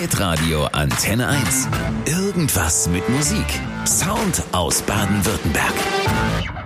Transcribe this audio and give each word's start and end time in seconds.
Hitradio 0.00 0.64
Antenne 0.72 1.28
1. 1.28 1.68
Irgendwas 2.06 2.88
mit 2.88 3.06
Musik. 3.10 3.44
Sound 3.84 4.42
aus 4.52 4.80
Baden-Württemberg. 4.80 5.74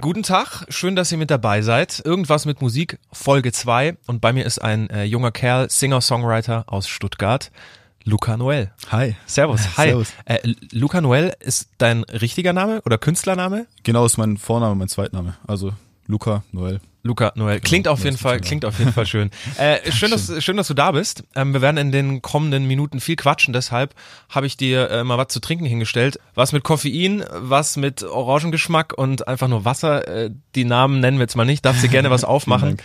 Guten 0.00 0.22
Tag, 0.22 0.64
schön, 0.68 0.94
dass 0.94 1.10
ihr 1.10 1.18
mit 1.18 1.32
dabei 1.32 1.60
seid. 1.60 2.00
Irgendwas 2.04 2.46
mit 2.46 2.62
Musik, 2.62 3.00
Folge 3.10 3.50
2. 3.50 3.96
Und 4.06 4.20
bei 4.20 4.32
mir 4.32 4.46
ist 4.46 4.60
ein 4.60 4.88
äh, 4.88 5.02
junger 5.02 5.32
Kerl, 5.32 5.68
Singer-Songwriter 5.68 6.66
aus 6.68 6.86
Stuttgart. 6.86 7.50
Luca 8.04 8.36
Noel. 8.36 8.70
Hi. 8.92 9.16
Servus. 9.26 9.62
Hi. 9.78 9.88
Servus. 9.88 10.12
Äh, 10.26 10.54
Luca 10.70 11.00
Noel 11.00 11.34
ist 11.40 11.70
dein 11.78 12.04
richtiger 12.04 12.52
Name 12.52 12.82
oder 12.84 12.98
Künstlername? 12.98 13.66
Genau, 13.82 14.06
ist 14.06 14.16
mein 14.16 14.36
Vorname, 14.36 14.76
mein 14.76 14.88
Zweitname. 14.88 15.34
Also 15.44 15.72
Luca 16.06 16.44
Noel. 16.52 16.80
Luca 17.06 17.32
Noel. 17.36 17.60
Klingt 17.60 17.86
auf 17.86 18.02
jeden 18.02 18.16
Fall, 18.16 18.40
klingt 18.40 18.64
auf 18.64 18.78
jeden 18.78 18.92
Fall 18.92 19.06
schön. 19.06 19.30
Äh, 19.58 19.92
schön, 19.92 20.10
dass, 20.10 20.42
schön, 20.42 20.56
dass 20.56 20.68
du 20.68 20.74
da 20.74 20.90
bist. 20.92 21.22
Ähm, 21.36 21.52
wir 21.52 21.60
werden 21.60 21.76
in 21.76 21.92
den 21.92 22.22
kommenden 22.22 22.66
Minuten 22.66 22.98
viel 22.98 23.14
quatschen, 23.16 23.52
deshalb 23.52 23.94
habe 24.30 24.46
ich 24.46 24.56
dir 24.56 24.90
äh, 24.90 25.04
mal 25.04 25.18
was 25.18 25.28
zu 25.28 25.38
trinken 25.40 25.66
hingestellt. 25.66 26.18
Was 26.34 26.52
mit 26.52 26.64
Koffein, 26.64 27.22
was 27.30 27.76
mit 27.76 28.02
Orangengeschmack 28.02 28.94
und 28.96 29.28
einfach 29.28 29.48
nur 29.48 29.64
Wasser. 29.64 30.08
Äh, 30.08 30.30
die 30.54 30.64
Namen 30.64 31.00
nennen 31.00 31.18
wir 31.18 31.24
jetzt 31.24 31.36
mal 31.36 31.44
nicht. 31.44 31.64
Darfst 31.64 31.84
dir 31.84 31.88
gerne 31.88 32.10
was 32.10 32.24
aufmachen. 32.24 32.78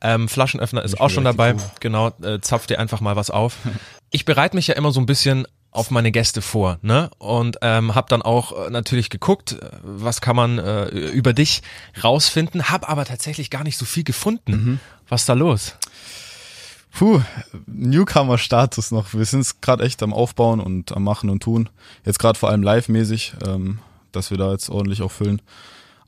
Ähm, 0.00 0.28
Flaschenöffner 0.28 0.82
ist 0.82 0.94
Ich 0.94 1.00
auch 1.00 1.10
schon 1.10 1.24
dabei. 1.24 1.54
vor. 1.54 1.70
Genau, 1.80 2.08
äh, 2.22 2.40
zapf 2.40 2.66
dir 2.66 2.78
einfach 2.80 3.00
mal 3.00 3.16
was 3.16 3.30
auf. 3.30 3.56
Ich 4.10 4.24
bereite 4.24 4.56
mich 4.56 4.66
ja 4.68 4.74
immer 4.74 4.90
so 4.90 5.00
ein 5.00 5.04
bisschen 5.04 5.46
auf 5.70 5.90
meine 5.90 6.10
Gäste 6.10 6.42
vor, 6.42 6.78
ne? 6.82 7.10
Und 7.18 7.58
ähm, 7.62 7.94
habe 7.94 8.08
dann 8.08 8.22
auch 8.22 8.66
äh, 8.66 8.70
natürlich 8.70 9.10
geguckt, 9.10 9.52
äh, 9.52 9.70
was 9.82 10.20
kann 10.20 10.36
man 10.36 10.58
äh, 10.58 10.88
über 10.88 11.32
dich 11.32 11.62
rausfinden, 12.02 12.70
habe 12.70 12.88
aber 12.88 13.04
tatsächlich 13.04 13.50
gar 13.50 13.64
nicht 13.64 13.76
so 13.76 13.84
viel 13.84 14.04
gefunden. 14.04 14.52
Mhm. 14.52 14.80
Was 15.08 15.22
ist 15.22 15.28
da 15.28 15.34
los? 15.34 15.76
Puh, 16.90 17.20
Newcomer-Status 17.66 18.90
noch. 18.90 19.14
Wir 19.14 19.24
sind 19.24 19.62
gerade 19.62 19.84
echt 19.84 20.02
am 20.02 20.12
Aufbauen 20.12 20.58
und 20.58 20.92
am 20.92 21.04
Machen 21.04 21.30
und 21.30 21.42
Tun. 21.42 21.68
Jetzt 22.04 22.18
gerade 22.18 22.38
vor 22.38 22.48
allem 22.48 22.62
live-mäßig, 22.62 23.34
ähm, 23.46 23.78
dass 24.10 24.30
wir 24.30 24.38
da 24.38 24.52
jetzt 24.52 24.70
ordentlich 24.70 25.02
auch 25.02 25.12
füllen. 25.12 25.40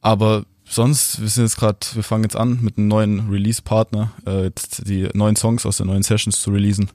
Aber 0.01 0.45
sonst, 0.65 1.21
wir 1.21 1.29
sind 1.29 1.45
jetzt 1.45 1.59
gerade, 1.59 1.79
wir 1.93 2.03
fangen 2.03 2.25
jetzt 2.25 2.37
an 2.37 2.61
mit 2.63 2.79
einem 2.79 2.89
neuen 2.89 3.31
Release-Partner, 3.31 4.13
äh, 4.27 4.45
jetzt 4.45 4.89
die 4.89 5.09
neuen 5.13 5.37
Songs 5.37 5.67
aus 5.67 5.77
den 5.77 5.87
neuen 5.87 6.03
Sessions 6.03 6.41
zu 6.41 6.51
releasen. 6.51 6.91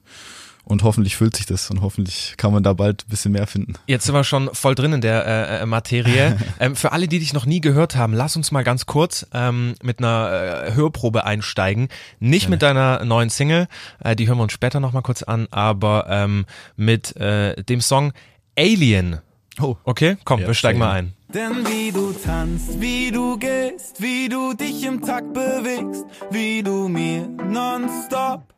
Und 0.66 0.82
hoffentlich 0.82 1.16
füllt 1.16 1.36
sich 1.36 1.46
das 1.46 1.70
und 1.70 1.82
hoffentlich 1.82 2.34
kann 2.38 2.52
man 2.52 2.64
da 2.64 2.74
bald 2.74 3.06
ein 3.06 3.10
bisschen 3.10 3.32
mehr 3.32 3.46
finden. 3.46 3.74
Jetzt 3.86 4.06
sind 4.06 4.16
wir 4.16 4.24
schon 4.24 4.50
voll 4.54 4.74
drin 4.74 4.94
in 4.94 5.02
der 5.02 5.26
äh, 5.26 5.62
äh, 5.62 5.66
Materie. 5.68 6.38
ähm, 6.60 6.76
für 6.76 6.92
alle, 6.92 7.08
die 7.08 7.20
dich 7.20 7.34
noch 7.34 7.46
nie 7.46 7.62
gehört 7.62 7.96
haben, 7.96 8.14
lass 8.14 8.36
uns 8.36 8.52
mal 8.52 8.64
ganz 8.64 8.88
kurz 8.88 9.28
ähm, 9.32 9.76
mit 9.84 10.00
einer 10.00 10.66
äh, 10.66 10.74
Hörprobe 10.74 11.24
einsteigen. 11.24 11.90
Nicht 12.20 12.50
mit 12.50 12.64
deiner 12.64 13.06
neuen 13.06 13.30
Single, 13.30 13.68
äh, 14.04 14.16
die 14.16 14.28
hören 14.28 14.40
wir 14.40 14.44
uns 14.44 14.54
später 14.54 14.80
nochmal 14.80 15.04
kurz 15.04 15.22
an, 15.22 15.48
aber 15.52 16.08
ähm, 16.10 16.46
mit 16.76 17.16
äh, 17.16 17.62
dem 17.64 17.80
Song 17.80 18.12
Alien. 18.58 19.20
Oh. 19.62 19.76
Okay, 19.84 20.18
komm, 20.26 20.42
Ja, 20.42 20.48
wir 20.48 20.54
steigen 20.56 20.80
mal 20.80 20.92
ein. 20.92 21.14
Denn 21.34 21.66
wie 21.68 21.92
du 21.92 22.12
tanzt, 22.14 22.82
wie 22.82 23.12
du 23.12 23.38
gehst, 23.38 24.02
wie 24.02 24.30
du 24.30 24.54
dich 24.54 24.84
im 24.84 25.02
Takt 25.02 25.34
bewegst, 25.34 26.06
wie 26.32 26.64
du 26.64 26.88
mir 26.88 27.28
nonstop 27.28 28.55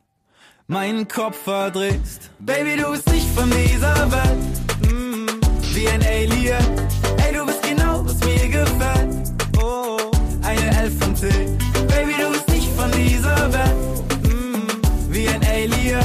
meinen 0.67 1.07
Kopf 1.07 1.43
verdrehst. 1.43 2.29
Baby, 2.39 2.75
du 2.81 2.91
bist 2.91 3.09
nicht 3.11 3.27
von 3.29 3.49
dieser 3.49 4.11
Welt, 4.11 4.91
mm, 4.91 5.27
wie 5.73 5.87
ein 5.87 6.03
Alien. 6.03 6.65
Ey, 7.25 7.33
du 7.33 7.45
bist 7.45 7.63
genau, 7.63 8.05
was 8.05 8.19
mir 8.25 8.49
gefällt. 8.49 9.31
Oh, 9.61 10.11
eine 10.43 10.77
Elf 10.81 10.97
von 10.99 11.15
zehn. 11.15 11.57
Baby, 11.87 12.13
du 12.19 12.31
bist 12.31 12.49
nicht 12.49 12.69
von 12.71 12.91
dieser 12.91 13.53
Welt, 13.53 14.23
mm, 14.23 15.13
wie 15.13 15.27
ein 15.29 15.41
Alien. 15.45 16.03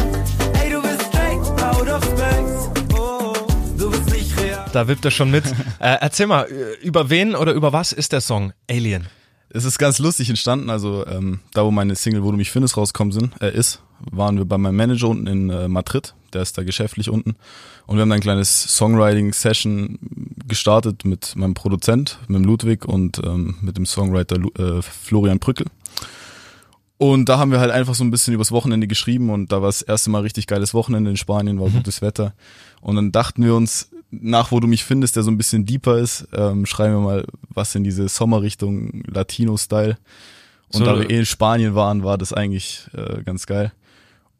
Ey, 0.62 0.70
du 0.70 0.80
bist 0.80 1.02
straight 1.08 1.40
out 1.62 1.88
of 1.88 2.04
space. 2.04 2.70
Oh, 2.96 3.34
du 3.76 3.90
bist 3.90 4.10
nicht 4.12 4.38
real. 4.38 4.64
Da 4.72 4.86
wippt 4.86 5.04
er 5.04 5.10
schon 5.10 5.32
mit. 5.32 5.44
äh, 5.80 5.96
erzähl 6.00 6.28
mal, 6.28 6.44
äh, 6.44 6.74
über 6.86 7.10
wen 7.10 7.34
oder 7.34 7.52
über 7.52 7.72
was 7.72 7.92
ist 7.92 8.12
der 8.12 8.20
Song 8.20 8.52
Alien? 8.70 9.08
Es 9.54 9.64
ist 9.64 9.78
ganz 9.78 9.98
lustig 9.98 10.30
entstanden, 10.30 10.70
also 10.70 11.04
ähm, 11.06 11.40
da 11.52 11.64
wo 11.64 11.70
meine 11.70 11.94
Single, 11.94 12.22
wo 12.22 12.30
du 12.30 12.38
mich 12.38 12.50
findest, 12.50 12.76
rauskommen 12.78 13.12
sind, 13.12 13.34
äh, 13.42 13.52
ist, 13.52 13.82
waren 14.10 14.36
wir 14.38 14.44
bei 14.44 14.58
meinem 14.58 14.76
Manager 14.76 15.08
unten 15.08 15.26
in 15.26 15.50
äh, 15.50 15.68
Madrid, 15.68 16.14
der 16.32 16.42
ist 16.42 16.56
da 16.58 16.62
geschäftlich 16.64 17.08
unten 17.10 17.36
und 17.86 17.96
wir 17.96 18.02
haben 18.02 18.08
da 18.10 18.14
ein 18.16 18.20
kleines 18.20 18.76
Songwriting-Session 18.76 19.98
gestartet 20.48 21.04
mit 21.04 21.36
meinem 21.36 21.54
Produzent, 21.54 22.18
mit 22.28 22.38
dem 22.40 22.44
Ludwig 22.44 22.84
und 22.84 23.18
ähm, 23.24 23.56
mit 23.60 23.76
dem 23.76 23.86
Songwriter 23.86 24.36
Lu 24.38 24.50
äh, 24.58 24.82
Florian 24.82 25.38
Brückel. 25.38 25.66
Und 26.98 27.28
da 27.28 27.38
haben 27.38 27.50
wir 27.50 27.58
halt 27.58 27.72
einfach 27.72 27.94
so 27.94 28.04
ein 28.04 28.12
bisschen 28.12 28.32
übers 28.32 28.52
Wochenende 28.52 28.86
geschrieben 28.86 29.30
und 29.30 29.50
da 29.50 29.60
war 29.60 29.68
das 29.68 29.82
erste 29.82 30.10
Mal 30.10 30.20
richtig 30.22 30.46
geiles 30.46 30.72
Wochenende 30.72 31.10
in 31.10 31.16
Spanien, 31.16 31.58
war 31.60 31.68
gutes 31.68 32.00
Wetter. 32.00 32.32
Und 32.80 32.94
dann 32.96 33.10
dachten 33.10 33.44
wir 33.44 33.56
uns, 33.56 33.88
nach 34.12 34.52
wo 34.52 34.60
du 34.60 34.68
mich 34.68 34.84
findest, 34.84 35.16
der 35.16 35.24
so 35.24 35.30
ein 35.30 35.36
bisschen 35.38 35.66
deeper 35.66 35.98
ist, 35.98 36.28
ähm, 36.32 36.64
schreiben 36.64 36.94
wir 36.94 37.00
mal 37.00 37.24
was 37.48 37.74
in 37.74 37.82
diese 37.82 38.08
Sommerrichtung 38.08 39.02
Latino-Style. 39.08 39.96
Und 40.72 40.78
So- 40.78 40.84
da 40.84 40.96
wir 40.98 41.10
eh 41.10 41.18
in 41.18 41.26
Spanien 41.26 41.74
waren, 41.74 42.04
war 42.04 42.18
das 42.18 42.32
eigentlich 42.32 42.86
äh, 42.94 43.22
ganz 43.24 43.46
geil. 43.46 43.72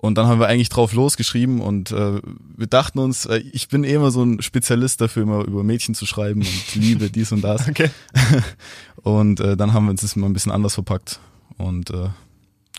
Und 0.03 0.19
dann 0.19 0.27
haben 0.27 0.41
wir 0.41 0.49
eigentlich 0.49 0.69
drauf 0.69 0.93
losgeschrieben 0.95 1.61
und 1.61 1.93
äh, 1.93 2.21
wir 2.57 2.67
dachten 2.67 2.99
uns, 2.99 3.25
äh, 3.25 3.39
ich 3.53 3.69
bin 3.69 3.85
eh 3.85 3.93
immer 3.93 4.11
so 4.11 4.25
ein 4.25 4.43
Spezialist 4.43 5.01
dafür, 5.01 5.23
immer 5.23 5.45
über 5.45 5.63
Mädchen 5.63 5.95
zu 5.95 6.07
schreiben 6.07 6.41
und 6.41 6.75
Liebe, 6.75 7.09
dies 7.09 7.31
und 7.31 7.43
das. 7.43 7.69
Okay. 7.69 7.89
Und 9.05 9.41
äh, 9.41 9.57
dann 9.57 9.73
haben 9.73 9.87
wir 9.87 9.91
uns 9.91 10.03
das 10.03 10.15
mal 10.15 10.27
ein 10.27 10.33
bisschen 10.33 10.53
anders 10.53 10.75
verpackt. 10.75 11.19
Und 11.57 11.91
äh, 11.91 12.09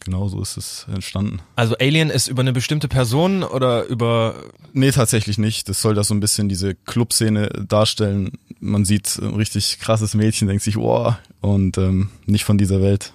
genau 0.06 0.29
so 0.29 0.41
ist 0.41 0.56
es 0.56 0.85
entstanden. 0.94 1.41
Also 1.56 1.75
Alien 1.78 2.09
ist 2.09 2.28
über 2.28 2.41
eine 2.41 2.53
bestimmte 2.53 2.88
Person 2.88 3.44
oder 3.44 3.85
über 3.85 4.35
Nee, 4.72 4.91
tatsächlich 4.91 5.38
nicht. 5.38 5.67
Das 5.67 5.81
soll 5.81 5.95
da 5.95 6.03
so 6.03 6.13
ein 6.13 6.22
bisschen 6.22 6.50
diese 6.50 6.75
Clubszene 6.75 7.50
darstellen. 7.67 8.38
Man 8.59 8.85
sieht 8.85 9.17
ein 9.22 9.35
richtig 9.35 9.79
krasses 9.79 10.13
Mädchen, 10.13 10.47
denkt 10.47 10.63
sich, 10.63 10.78
wow, 10.78 11.16
und 11.41 11.78
ähm, 11.78 12.09
nicht 12.25 12.45
von 12.45 12.57
dieser 12.57 12.81
Welt. 12.81 13.13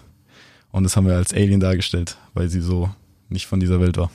Und 0.71 0.85
das 0.85 0.97
haben 0.97 1.07
wir 1.07 1.17
als 1.17 1.33
Alien 1.33 1.61
dargestellt, 1.61 2.17
weil 2.35 2.49
sie 2.49 2.61
so 2.61 2.91
nicht 3.29 3.47
von 3.47 3.61
dieser 3.61 3.81
Welt 3.81 3.97
war. 3.97 4.11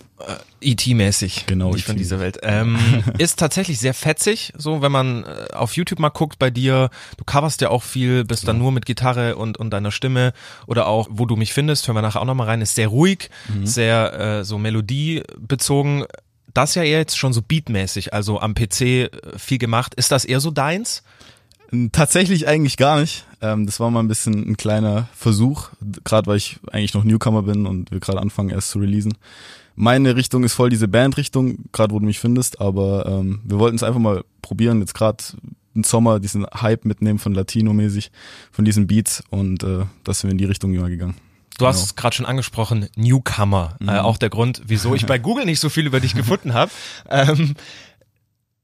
E.T.-mäßig. 0.62 1.46
Genau, 1.47 1.74
Nicht 1.74 1.85
von 1.85 1.96
E.T.. 1.96 2.03
dieser 2.03 2.19
Welt. 2.19 2.40
Ähm, 2.41 2.78
ist 3.18 3.38
tatsächlich 3.40 3.79
sehr 3.79 3.94
fetzig, 3.94 4.53
so 4.57 4.81
wenn 4.81 4.91
man 4.91 5.24
äh, 5.24 5.53
auf 5.53 5.75
YouTube 5.75 6.00
mal 6.00 6.09
guckt 6.09 6.40
bei 6.40 6.50
dir. 6.50 6.90
Du 7.18 7.24
coverst 7.25 7.62
ja 7.62 7.69
auch 7.69 7.84
viel, 7.84 8.24
bist 8.24 8.47
dann 8.47 8.57
nur 8.57 8.72
mit 8.72 8.85
Gitarre 8.85 9.35
und, 9.35 9.57
und 9.57 9.72
deiner 9.72 9.91
Stimme 9.91 10.34
oder 10.66 10.88
auch, 10.88 11.07
wo 11.12 11.25
du 11.25 11.35
mich 11.35 11.53
findest, 11.53 11.88
hören 11.88 11.97
wir 11.97 12.01
nachher 12.01 12.22
auch 12.22 12.25
nochmal 12.25 12.47
rein, 12.47 12.62
ist 12.62 12.75
sehr 12.75 12.88
ruhig, 12.88 13.29
sehr 13.63 14.13
äh, 14.13 14.44
so 14.44 14.57
melodiebezogen. 14.57 16.06
Das 16.53 16.75
ja 16.75 16.84
eher 16.84 17.00
jetzt 17.00 17.18
schon 17.18 17.34
so 17.34 17.41
beatmäßig, 17.41 18.13
also 18.13 18.40
am 18.40 18.53
PC 18.53 18.81
äh, 18.81 19.09
viel 19.38 19.57
gemacht. 19.57 19.95
Ist 19.95 20.12
das 20.12 20.24
eher 20.25 20.40
so 20.40 20.51
deins? 20.51 21.03
Tatsächlich 21.91 22.47
eigentlich 22.47 22.78
gar 22.78 23.00
nicht. 23.00 23.25
Ähm, 23.41 23.66
das 23.66 23.79
war 23.79 23.89
mal 23.89 24.00
ein 24.01 24.07
bisschen 24.07 24.47
ein 24.51 24.57
kleiner 24.57 25.07
Versuch, 25.13 25.69
gerade 26.03 26.28
weil 26.28 26.38
ich 26.38 26.59
eigentlich 26.72 26.94
noch 26.94 27.03
Newcomer 27.03 27.44
bin 27.44 27.66
und 27.66 27.91
wir 27.91 28.00
gerade 28.00 28.19
anfangen 28.22 28.50
erst 28.50 28.69
zu 28.69 28.79
releasen. 28.79 29.13
Meine 29.75 30.16
Richtung 30.16 30.44
ist 30.44 30.53
voll 30.53 30.69
diese 30.69 30.88
Bandrichtung, 30.88 31.66
gerade 31.72 31.94
wo 31.94 32.00
du 32.00 32.06
mich 32.06 32.19
findest, 32.19 32.62
aber 32.62 33.07
ähm, 33.07 33.41
wir 33.44 33.57
wollten 33.57 33.75
es 33.75 33.81
einfach 33.83 34.00
mal 34.00 34.23
probieren, 34.44 34.81
jetzt 34.81 34.94
gerade 34.94 35.23
im 35.73 35.83
Sommer 35.83 36.19
diesen 36.19 36.45
Hype 36.45 36.85
mitnehmen 36.85 37.17
von 37.17 37.33
Latino-mäßig, 37.33 38.12
von 38.51 38.66
diesen 38.66 38.85
Beats 38.85 39.23
und 39.31 39.63
äh, 39.63 39.85
da 40.03 40.13
sind 40.13 40.28
wir 40.28 40.31
in 40.31 40.38
die 40.38 40.45
Richtung 40.45 40.73
immer 40.75 40.89
gegangen. 40.89 41.16
Du 41.57 41.67
hast 41.67 41.78
Genau. 41.78 41.85
es 41.85 41.95
gerade 41.95 42.16
schon 42.16 42.25
angesprochen, 42.25 42.88
Newcomer. 42.95 43.78
Äh, 43.85 43.97
auch 44.00 44.17
der 44.17 44.29
Grund, 44.29 44.62
wieso 44.66 44.95
ich 44.95 45.06
bei 45.06 45.17
Google 45.19 45.45
nicht 45.45 45.59
so 45.59 45.69
viel 45.69 45.85
über 45.88 46.00
dich 46.00 46.16
gefunden 46.16 46.53
habe. 46.53 46.72
Ähm, 47.09 47.53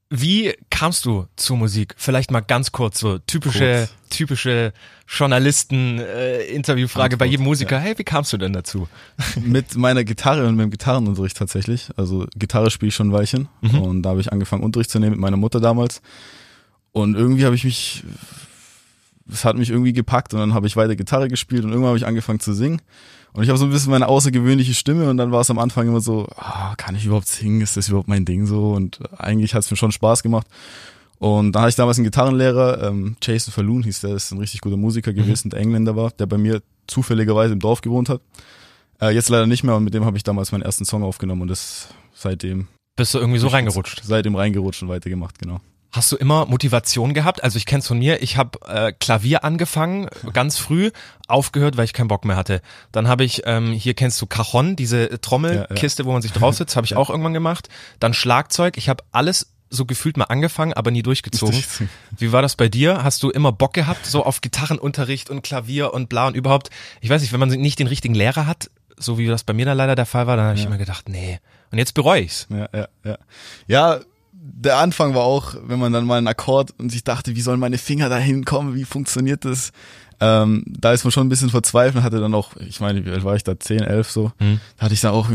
wie 0.10 0.56
kamst 0.72 1.06
du 1.06 1.28
zur 1.36 1.58
Musik? 1.58 1.94
Vielleicht 1.98 2.32
mal 2.32 2.40
ganz 2.40 2.72
kurz 2.72 3.00
so 3.00 3.20
typische, 3.20 3.88
typische 4.10 4.74
Journalisten-Interviewfrage 5.08 7.18
bei 7.18 7.26
Antwort, 7.26 7.30
jedem 7.30 7.46
Musiker. 7.46 7.76
ja. 7.78 7.82
Hey, 7.82 7.98
wie 7.98 8.04
kamst 8.04 8.34
du 8.34 8.38
denn 8.38 8.54
dazu? 8.54 8.88
mit 9.40 9.76
meiner 9.76 10.04
Gitarre 10.04 10.48
und 10.48 10.56
mit 10.56 10.64
dem 10.64 10.72
Gitarrenunterricht 10.72 11.38
tatsächlich. 11.38 11.90
Also 11.96 12.26
Gitarre 12.36 12.72
spiele 12.72 12.90
ich 12.90 12.96
schon 12.96 13.10
ein 13.10 13.14
Weilchen 13.14 13.48
und 13.62 14.02
da 14.02 14.10
habe 14.10 14.22
ich 14.22 14.32
angefangen 14.32 14.64
Unterricht 14.64 14.90
zu 14.90 15.00
nehmen 15.00 15.12
mit 15.12 15.20
meiner 15.20 15.38
Mutter 15.38 15.60
damals. 15.60 16.02
Und 16.92 17.16
irgendwie 17.16 17.46
habe 17.46 17.56
ich 17.56 17.64
mich, 17.64 18.04
es 19.32 19.46
hat 19.46 19.58
mich 19.58 19.70
irgendwie 19.70 19.94
gepackt 19.94 20.34
und 20.34 20.40
dann 20.40 20.54
habe 20.54 20.68
ich 20.68 20.76
weiter 20.76 20.96
Gitarre 20.96 21.28
gespielt 21.28 21.64
und 21.64 21.70
irgendwann 21.70 21.90
habe 21.90 21.98
ich 21.98 22.06
angefangen 22.06 22.40
zu 22.40 22.54
singen. 22.54 22.82
Und 23.32 23.44
ich 23.44 23.50
habe 23.50 23.60
so 23.60 23.66
ein 23.66 23.72
bisschen 23.72 23.92
meine 23.92 24.08
außergewöhnliche 24.08 24.74
Stimme 24.74 25.10
und 25.10 25.18
dann 25.18 25.32
war 25.32 25.42
es 25.42 25.52
am 25.52 25.60
Anfang 25.60 25.88
immer 25.88 26.02
so, 26.02 26.28
ah, 26.36 26.74
kann 26.78 26.96
ich 26.96 27.06
überhaupt 27.06 27.28
singen? 27.28 27.62
Ist 27.62 27.78
das 27.78 27.88
überhaupt 27.90 28.08
mein 28.08 28.26
Ding 28.26 28.48
so? 28.48 28.72
Und 28.72 29.00
eigentlich 29.18 29.54
hat 29.54 29.64
es 29.64 29.72
mir 29.72 29.78
schon 29.78 29.92
Spaß 29.92 30.24
gemacht. 30.24 30.48
Und 31.20 31.52
da 31.52 31.62
hatte 31.62 31.70
ich 31.70 31.76
damals 31.76 31.98
einen 31.98 32.06
Gitarrenlehrer, 32.06 32.88
ähm, 32.88 33.18
Jason 33.22 33.52
Falloon 33.52 33.84
hieß 33.84 34.02
der, 34.02 34.16
ist 34.16 34.32
ein 34.32 34.40
richtig 34.40 34.62
guter 34.62 34.78
Musiker 34.78 35.14
gewesen, 35.14 35.50
der 35.50 35.60
Engländer 35.60 35.96
war, 35.96 36.12
der 36.12 36.26
bei 36.26 36.38
mir 36.38 36.62
zufälligerweise 36.88 37.54
im 37.54 37.60
Dorf 37.60 37.82
gewohnt 37.82 38.10
hat. 38.10 38.22
Äh, 39.02 39.14
jetzt 39.14 39.30
leider 39.30 39.46
nicht 39.46 39.64
mehr 39.64 39.76
und 39.76 39.84
mit 39.84 39.94
dem 39.94 40.06
habe 40.06 40.18
ich 40.18 40.24
damals 40.24 40.52
meinen 40.52 40.62
ersten 40.62 40.86
Song 40.86 41.04
aufgenommen 41.04 41.42
und 41.44 41.50
das 41.50 41.90
seitdem 42.14 42.68
Bist 42.96 43.14
du 43.14 43.20
irgendwie 43.20 43.40
so 43.40 43.48
reingerutscht? 43.48 44.02
seitdem 44.04 44.36
reingerutscht 44.36 44.82
und 44.82 44.90
weitergemacht, 44.90 45.38
genau. 45.40 45.60
Hast 45.92 46.12
du 46.12 46.18
immer 46.18 46.46
Motivation 46.46 47.14
gehabt? 47.16 47.44
Also 47.44 47.58
ich 47.58 47.66
kenn's 47.66 47.88
von 47.88 47.98
mir, 47.98 48.22
ich 48.22 48.38
habe 48.38 48.60
äh, 48.68 48.92
Klavier 48.92 49.44
angefangen, 49.44 50.08
ganz 50.34 50.58
früh, 50.58 50.92
aufgehört, 51.28 51.78
weil 51.78 51.86
ich 51.86 51.94
keinen 51.94 52.10
Bock 52.10 52.26
mehr 52.26 52.36
hatte. 52.36 52.62
Dann 52.92 53.08
habe 53.08 53.24
ich, 53.24 53.42
ähm, 53.46 53.74
hier 53.74 53.96
kennst 53.96 54.22
du 54.22 54.28
Cajon, 54.28 54.76
diese 54.76 55.20
Trommelkiste, 55.20 56.06
wo 56.06 56.12
man 56.12 56.22
sich 56.22 56.32
drauf 56.32 56.56
sitzt, 56.56 56.76
habe 56.76 56.86
ich 56.86 56.96
auch 56.96 57.10
irgendwann 57.10 57.34
gemacht. 57.34 57.70
Dann 58.00 58.14
Schlagzeug, 58.14 58.78
ich 58.78 58.88
habe 58.88 59.04
alles 59.12 59.52
so 59.72 59.86
gefühlt 59.86 60.18
mal 60.18 60.26
angefangen, 60.26 60.74
aber 60.74 60.92
nie 60.92 61.04
durchgezogen. 61.04 61.64
Wie 62.18 62.32
war 62.32 62.42
das 62.42 62.56
bei 62.56 62.70
dir? 62.70 63.04
Hast 63.04 63.24
du 63.24 63.30
immer 63.30 63.52
Bock 63.52 63.74
gehabt, 63.74 64.06
so 64.06 64.26
auf 64.26 64.42
Gitarrenunterricht 64.42 65.30
und 65.30 65.44
Klavier 65.44 65.94
und 65.94 66.10
bla 66.10 66.28
und 66.28 66.36
überhaupt? 66.36 66.70
Ich 67.02 67.10
weiß 67.10 67.22
nicht, 67.22 67.34
wenn 67.34 67.40
man 67.40 67.50
nicht 67.50 67.80
den 67.80 67.88
richtigen 67.88 68.16
Lehrer 68.16 68.46
hat, 68.48 68.70
so 68.98 69.18
wie 69.18 69.28
das 69.28 69.44
bei 69.44 69.54
mir 69.54 69.66
da 69.66 69.74
leider 69.74 69.96
der 69.96 70.06
Fall 70.06 70.28
war, 70.28 70.38
dann 70.38 70.48
habe 70.48 70.58
ich 70.58 70.66
immer 70.66 70.78
gedacht, 70.78 71.08
nee. 71.10 71.40
Und 71.72 71.78
jetzt 71.78 71.94
bereue 71.94 72.22
ich's. 72.22 72.48
Ja, 72.50 72.68
ja, 72.74 72.88
ja. 73.04 73.18
Ja, 73.68 74.00
der 74.42 74.78
Anfang 74.78 75.16
war 75.16 75.24
auch, 75.24 75.56
wenn 75.66 75.80
man 75.80 75.92
dann 75.94 76.06
mal 76.06 76.18
einen 76.18 76.28
Akkord 76.28 76.72
und 76.78 76.90
sich 76.92 77.04
dachte, 77.04 77.36
wie 77.36 77.42
sollen 77.42 77.60
meine 77.60 77.78
Finger 77.78 78.10
da 78.10 78.18
hinkommen, 78.18 78.76
wie 78.76 78.86
funktioniert 78.86 79.44
das? 79.46 79.72
Ähm, 80.22 80.64
da 80.68 80.92
ist 80.92 81.06
man 81.06 81.12
schon 81.12 81.26
ein 81.28 81.30
bisschen 81.30 81.50
verzweifelt, 81.50 82.04
hatte 82.04 82.20
dann 82.20 82.34
auch, 82.34 82.56
ich 82.58 82.82
meine, 82.82 83.06
wie 83.06 83.10
alt 83.10 83.24
war 83.24 83.36
ich 83.36 83.44
da, 83.44 83.58
10, 83.58 83.80
11 83.84 84.12
so, 84.12 84.32
Mhm. 84.40 84.60
da 84.78 84.86
hatte 84.86 84.94
ich 84.94 85.00
dann 85.02 85.14
auch, 85.14 85.30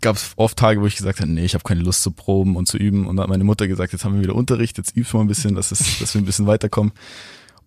gab 0.00 0.16
es 0.16 0.32
oft 0.36 0.56
Tage, 0.58 0.80
wo 0.80 0.86
ich 0.86 0.96
gesagt 0.96 1.20
habe, 1.20 1.30
nee, 1.30 1.44
ich 1.44 1.52
habe 1.54 1.64
keine 1.64 1.82
Lust 1.82 2.02
zu 2.02 2.10
proben 2.10 2.56
und 2.56 2.66
zu 2.66 2.78
üben 2.78 3.06
und 3.06 3.16
dann 3.16 3.24
hat 3.24 3.30
meine 3.30 3.44
Mutter 3.44 3.68
gesagt, 3.68 3.92
jetzt 3.92 4.04
haben 4.04 4.14
wir 4.14 4.22
wieder 4.22 4.34
Unterricht, 4.34 4.78
jetzt 4.78 4.96
übst 4.96 5.12
du 5.12 5.18
mal 5.18 5.24
ein 5.24 5.28
bisschen, 5.28 5.54
dass, 5.54 5.72
es, 5.72 5.98
dass 5.98 6.14
wir 6.14 6.22
ein 6.22 6.26
bisschen 6.26 6.46
weiterkommen. 6.46 6.92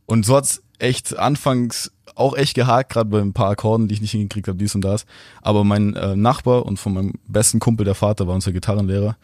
Und 0.07 0.25
so 0.25 0.35
hat's 0.35 0.63
echt 0.79 1.17
anfangs 1.17 1.91
auch 2.15 2.35
echt 2.35 2.55
gehakt, 2.55 2.91
gerade 2.93 3.09
bei 3.09 3.19
ein 3.19 3.33
paar 3.33 3.49
Akkorden, 3.51 3.87
die 3.87 3.93
ich 3.93 4.01
nicht 4.01 4.11
hingekriegt 4.11 4.47
habe, 4.47 4.57
dies 4.57 4.73
und 4.73 4.81
das. 4.81 5.05
Aber 5.43 5.63
mein 5.63 5.95
äh, 5.95 6.15
Nachbar 6.15 6.65
und 6.65 6.79
von 6.79 6.93
meinem 6.93 7.13
besten 7.27 7.59
Kumpel, 7.59 7.83
der 7.85 7.93
Vater, 7.93 8.25
war 8.27 8.33
unser 8.33 8.51
Gitarrenlehrer. 8.51 9.17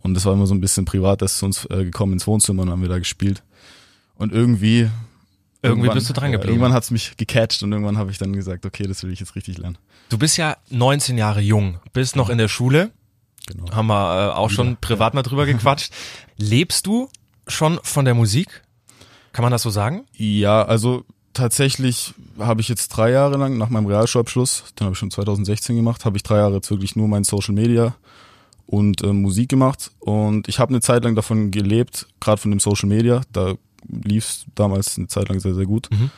Und 0.00 0.14
das 0.14 0.24
war 0.24 0.32
immer 0.32 0.46
so 0.46 0.54
ein 0.54 0.60
bisschen 0.60 0.84
privat, 0.84 1.20
der 1.20 1.26
ist 1.26 1.38
zu 1.38 1.46
uns 1.46 1.64
äh, 1.66 1.84
gekommen 1.84 2.14
ins 2.14 2.26
Wohnzimmer 2.26 2.62
und 2.62 2.70
haben 2.70 2.82
wir 2.82 2.88
da 2.88 2.98
gespielt. 2.98 3.42
Und 4.16 4.32
irgendwie. 4.32 4.88
Irgendwie 5.60 5.88
bist 5.88 6.08
du 6.08 6.12
dran 6.12 6.30
geblieben. 6.30 6.54
Irgendwann 6.54 6.72
hat's 6.72 6.90
mich 6.92 7.16
gecatcht 7.16 7.62
und 7.64 7.72
irgendwann 7.72 7.98
habe 7.98 8.10
ich 8.12 8.18
dann 8.18 8.32
gesagt, 8.32 8.64
okay, 8.64 8.84
das 8.84 9.02
will 9.02 9.12
ich 9.12 9.18
jetzt 9.20 9.34
richtig 9.34 9.58
lernen. 9.58 9.76
Du 10.08 10.16
bist 10.16 10.36
ja 10.36 10.56
19 10.70 11.18
Jahre 11.18 11.40
jung, 11.40 11.78
bist 11.92 12.14
noch 12.16 12.30
in 12.30 12.38
der 12.38 12.48
Schule, 12.48 12.90
Genau. 13.46 13.70
haben 13.74 13.86
wir 13.86 14.28
äh, 14.28 14.36
auch 14.36 14.50
schon 14.50 14.76
privat 14.76 15.14
mal 15.14 15.22
drüber 15.22 15.46
gequatscht. 15.46 15.92
Lebst 16.36 16.86
du 16.86 17.08
schon 17.46 17.80
von 17.82 18.04
der 18.04 18.14
Musik? 18.14 18.62
Kann 19.32 19.42
man 19.42 19.50
das 19.52 19.62
so 19.62 19.70
sagen? 19.70 20.04
Ja, 20.14 20.62
also 20.64 21.04
tatsächlich 21.32 22.14
habe 22.38 22.60
ich 22.60 22.68
jetzt 22.68 22.88
drei 22.88 23.10
Jahre 23.10 23.36
lang 23.36 23.56
nach 23.56 23.68
meinem 23.70 23.86
Realschulabschluss, 23.86 24.64
den 24.78 24.84
habe 24.84 24.92
ich 24.92 24.98
schon 24.98 25.10
2016 25.10 25.76
gemacht, 25.76 26.04
habe 26.04 26.16
ich 26.16 26.22
drei 26.22 26.36
Jahre 26.36 26.56
jetzt 26.56 26.70
wirklich 26.70 26.94
nur 26.94 27.08
mein 27.08 27.24
Social 27.24 27.54
Media 27.54 27.94
und 28.68 29.02
äh, 29.02 29.14
Musik 29.14 29.48
gemacht 29.48 29.92
und 29.98 30.46
ich 30.46 30.58
habe 30.58 30.70
eine 30.70 30.80
Zeit 30.80 31.02
lang 31.02 31.14
davon 31.14 31.50
gelebt, 31.50 32.06
gerade 32.20 32.40
von 32.40 32.50
dem 32.50 32.60
Social 32.60 32.88
Media, 32.88 33.22
da 33.32 33.54
lief 33.88 34.24
es 34.24 34.46
damals 34.54 34.98
eine 34.98 35.08
Zeit 35.08 35.30
lang 35.30 35.40
sehr, 35.40 35.54
sehr 35.54 35.64
gut. 35.64 35.88
Mhm. 35.90 36.10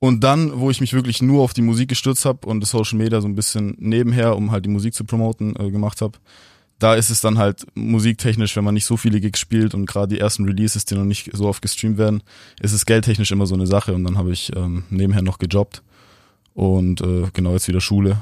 Und 0.00 0.22
dann, 0.22 0.60
wo 0.60 0.70
ich 0.70 0.80
mich 0.80 0.92
wirklich 0.92 1.22
nur 1.22 1.42
auf 1.42 1.54
die 1.54 1.62
Musik 1.62 1.88
gestürzt 1.88 2.26
habe 2.26 2.46
und 2.46 2.60
das 2.60 2.70
Social 2.70 2.98
Media 2.98 3.20
so 3.22 3.28
ein 3.28 3.34
bisschen 3.34 3.74
nebenher, 3.78 4.36
um 4.36 4.50
halt 4.50 4.66
die 4.66 4.70
Musik 4.70 4.94
zu 4.94 5.04
promoten, 5.04 5.56
äh, 5.56 5.70
gemacht 5.70 6.02
habe, 6.02 6.18
da 6.78 6.94
ist 6.94 7.08
es 7.08 7.22
dann 7.22 7.38
halt 7.38 7.66
musiktechnisch, 7.74 8.54
wenn 8.56 8.64
man 8.64 8.74
nicht 8.74 8.86
so 8.86 8.98
viele 8.98 9.20
Gigs 9.20 9.40
spielt 9.40 9.74
und 9.74 9.86
gerade 9.86 10.14
die 10.14 10.20
ersten 10.20 10.44
Releases, 10.44 10.84
die 10.84 10.94
noch 10.94 11.04
nicht 11.04 11.30
so 11.32 11.46
oft 11.46 11.62
gestreamt 11.62 11.96
werden, 11.96 12.22
ist 12.60 12.72
es 12.72 12.84
geldtechnisch 12.84 13.30
immer 13.30 13.46
so 13.46 13.54
eine 13.54 13.66
Sache 13.66 13.94
und 13.94 14.04
dann 14.04 14.18
habe 14.18 14.32
ich 14.32 14.54
ähm, 14.56 14.84
nebenher 14.90 15.22
noch 15.22 15.38
gejobbt 15.38 15.82
und 16.54 17.00
äh, 17.00 17.28
genau 17.32 17.52
jetzt 17.52 17.68
wieder 17.68 17.80
Schule. 17.80 18.18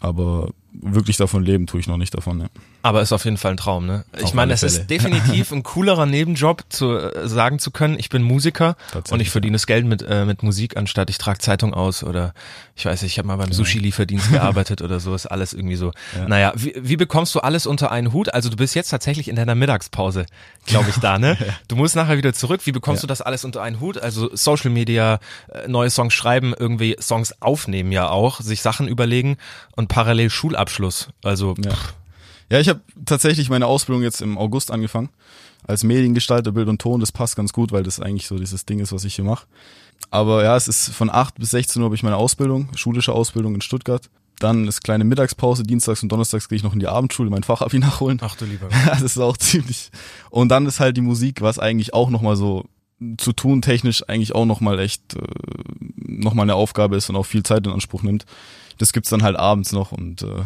Aber 0.00 0.50
wirklich 0.74 1.16
davon 1.16 1.44
leben 1.44 1.66
tue 1.66 1.80
ich 1.80 1.86
noch 1.86 1.96
nicht 1.96 2.14
davon. 2.14 2.38
Ne? 2.38 2.50
Aber 2.84 3.00
ist 3.00 3.12
auf 3.12 3.24
jeden 3.24 3.38
Fall 3.38 3.52
ein 3.52 3.56
Traum, 3.56 3.86
ne? 3.86 4.04
Ich 4.18 4.24
Auf 4.24 4.34
meine, 4.34 4.52
alle 4.52 4.54
es 4.54 4.62
ist 4.62 4.88
definitiv 4.90 5.50
ein 5.52 5.62
coolerer 5.62 6.04
Nebenjob, 6.04 6.64
zu 6.68 6.98
äh, 6.98 7.26
sagen 7.26 7.58
zu 7.58 7.70
können, 7.70 7.98
ich 7.98 8.10
bin 8.10 8.22
Musiker 8.22 8.76
und 9.10 9.20
ich 9.20 9.30
verdiene 9.30 9.54
das 9.54 9.66
Geld 9.66 9.86
mit, 9.86 10.02
äh, 10.02 10.26
mit 10.26 10.42
Musik, 10.42 10.76
anstatt 10.76 11.08
ich 11.08 11.16
trage 11.16 11.38
Zeitung 11.38 11.72
aus 11.72 12.04
oder 12.04 12.34
ich 12.76 12.84
weiß 12.84 13.00
nicht, 13.00 13.12
ich 13.12 13.18
habe 13.18 13.26
mal 13.26 13.36
beim 13.38 13.52
Sushi-Lieferdienst 13.52 14.30
gearbeitet 14.32 14.82
oder 14.82 15.00
so, 15.00 15.14
ist 15.14 15.24
alles 15.24 15.54
irgendwie 15.54 15.76
so. 15.76 15.92
Ja. 16.14 16.28
Naja, 16.28 16.52
wie, 16.56 16.74
wie 16.76 16.96
bekommst 16.96 17.34
du 17.34 17.40
alles 17.40 17.66
unter 17.66 17.90
einen 17.90 18.12
Hut? 18.12 18.34
Also 18.34 18.50
du 18.50 18.56
bist 18.56 18.74
jetzt 18.74 18.90
tatsächlich 18.90 19.28
in 19.28 19.36
deiner 19.36 19.54
Mittagspause, 19.54 20.26
glaube 20.66 20.90
ich, 20.90 20.96
da, 20.96 21.18
ne? 21.18 21.38
Du 21.68 21.76
musst 21.76 21.96
nachher 21.96 22.18
wieder 22.18 22.34
zurück. 22.34 22.60
Wie 22.66 22.72
bekommst 22.72 23.02
Ja. 23.02 23.06
du 23.06 23.08
das 23.08 23.22
alles 23.22 23.46
unter 23.46 23.62
einen 23.62 23.80
Hut? 23.80 23.96
Also 23.96 24.28
Social 24.36 24.70
Media, 24.70 25.20
äh, 25.48 25.68
neue 25.68 25.88
Songs 25.88 26.12
schreiben, 26.12 26.52
irgendwie 26.58 26.96
Songs 27.00 27.34
aufnehmen 27.40 27.92
ja 27.92 28.10
auch, 28.10 28.40
sich 28.42 28.60
Sachen 28.60 28.88
überlegen 28.88 29.38
und 29.74 29.88
parallel 29.88 30.28
Schulabschluss. 30.28 31.08
Also 31.22 31.54
Ja. 31.64 31.72
Ja, 32.50 32.60
ich 32.60 32.68
habe 32.68 32.80
tatsächlich 33.04 33.50
meine 33.50 33.66
Ausbildung 33.66 34.02
jetzt 34.02 34.22
im 34.22 34.38
August 34.38 34.70
angefangen. 34.70 35.08
Als 35.66 35.82
Mediengestalter, 35.82 36.52
Bild 36.52 36.68
und 36.68 36.80
Ton, 36.80 37.00
das 37.00 37.10
passt 37.10 37.36
ganz 37.36 37.52
gut, 37.52 37.72
weil 37.72 37.82
das 37.82 37.98
eigentlich 37.98 38.26
so 38.26 38.38
dieses 38.38 38.66
Ding 38.66 38.80
ist, 38.80 38.92
was 38.92 39.04
ich 39.04 39.14
hier 39.14 39.24
mache. 39.24 39.46
Aber 40.10 40.44
ja, 40.44 40.56
es 40.56 40.68
ist 40.68 40.90
von 40.90 41.08
8 41.10 41.36
bis 41.36 41.50
16 41.52 41.80
Uhr 41.80 41.86
habe 41.86 41.94
ich 41.94 42.02
meine 42.02 42.16
Ausbildung, 42.16 42.68
schulische 42.76 43.12
Ausbildung 43.12 43.54
in 43.54 43.60
Stuttgart. 43.62 44.10
Dann 44.40 44.66
ist 44.68 44.82
kleine 44.82 45.04
Mittagspause, 45.04 45.62
dienstags 45.62 46.02
und 46.02 46.10
donnerstags 46.10 46.48
gehe 46.48 46.56
ich 46.56 46.64
noch 46.64 46.74
in 46.74 46.80
die 46.80 46.88
Abendschule, 46.88 47.30
mein 47.30 47.44
Fachabi 47.44 47.78
nachholen. 47.80 48.18
ach 48.20 48.36
du 48.36 48.44
lieber. 48.44 48.68
das 48.86 49.02
ist 49.02 49.18
auch 49.18 49.36
ziemlich. 49.36 49.90
Und 50.30 50.50
dann 50.50 50.66
ist 50.66 50.80
halt 50.80 50.96
die 50.96 51.02
Musik, 51.02 51.40
was 51.40 51.58
eigentlich 51.58 51.94
auch 51.94 52.10
nochmal 52.10 52.36
so 52.36 52.66
zu 53.16 53.32
tun 53.32 53.62
technisch 53.62 54.08
eigentlich 54.08 54.34
auch 54.34 54.44
nochmal 54.44 54.78
echt 54.78 55.14
äh, 55.14 55.20
nochmal 55.96 56.44
eine 56.44 56.54
Aufgabe 56.54 56.96
ist 56.96 57.08
und 57.10 57.16
auch 57.16 57.26
viel 57.26 57.42
Zeit 57.42 57.66
in 57.66 57.72
Anspruch 57.72 58.02
nimmt. 58.02 58.24
Das 58.78 58.92
gibt's 58.92 59.10
dann 59.10 59.22
halt 59.22 59.36
abends 59.36 59.72
noch 59.72 59.92
und 59.92 60.22
äh, 60.22 60.42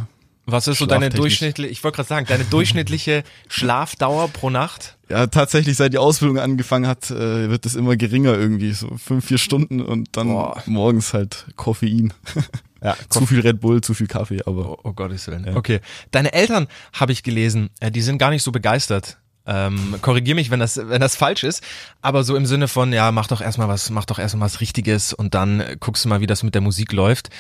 Was 0.51 0.67
ist 0.67 0.79
so 0.79 0.87
deine 0.87 1.11
durchschnittliche, 1.11 1.71
ich 1.71 1.85
wollte 1.85 1.97
gerade 1.97 2.09
sagen, 2.09 2.27
deine 2.27 2.45
durchschnittliche 2.45 3.23
Schlafdauer 3.49 4.29
pro 4.29 4.49
Nacht? 4.49 4.97
Ja, 5.11 5.27
tatsächlich, 5.27 5.77
seit 5.77 5.93
die 5.93 5.99
Ausbildung 5.99 6.39
angefangen 6.39 6.87
hat, 6.87 7.11
äh, 7.11 7.51
wird 7.51 7.67
es 7.67 7.75
immer 7.75 7.97
geringer 7.97 8.35
irgendwie. 8.35 8.73
So 8.73 8.97
fünf, 8.97 9.27
vier 9.27 9.37
Stunden 9.37 9.83
und 9.83 10.17
dann 10.17 10.29
Boah. 10.29 10.63
morgens 10.67 11.13
halt 11.13 11.47
Koffein. 11.57 12.13
Ja, 12.81 12.97
zu 13.09 13.27
viel 13.27 13.41
Red 13.41 13.61
Bull, 13.61 13.81
zu 13.81 13.93
viel 13.93 14.07
Kaffee, 14.07 14.39
aber 14.47 14.71
Oh, 14.71 14.79
oh 14.85 14.93
Gottes 14.93 15.27
Willen. 15.27 15.45
Ja. 15.45 15.57
Okay. 15.57 15.81
Deine 16.13 16.33
Eltern, 16.33 16.69
habe 16.93 17.11
ich 17.11 17.25
gelesen, 17.25 17.71
äh, 17.81 17.91
die 17.91 18.03
sind 18.03 18.19
gar 18.19 18.31
nicht 18.31 18.45
so 18.45 18.53
begeistert. 18.53 19.19
Ähm, 19.47 19.97
korrigier 20.01 20.37
mich, 20.37 20.53
wenn 20.53 20.61
das, 20.61 20.77
wenn 20.77 21.01
das 21.01 21.17
falsch 21.17 21.43
ist, 21.43 21.61
aber 22.03 22.23
so 22.23 22.37
im 22.37 22.47
Sinne 22.47 22.69
von, 22.69 22.93
ja, 22.93 23.11
mach 23.11 23.27
doch 23.27 23.41
erstmal 23.41 23.67
was, 23.67 23.91
mach 23.91 24.05
doch 24.05 24.21
erstmal 24.21 24.47
was 24.47 24.61
Richtiges 24.61 25.13
und 25.13 25.35
dann 25.35 25.59
äh, 25.59 25.77
guckst 25.81 26.05
du 26.05 26.09
mal, 26.09 26.21
wie 26.21 26.29
das 26.29 26.45
mit 26.45 26.55
der 26.55 26.61
Musik 26.63 26.93
läuft. 26.93 27.31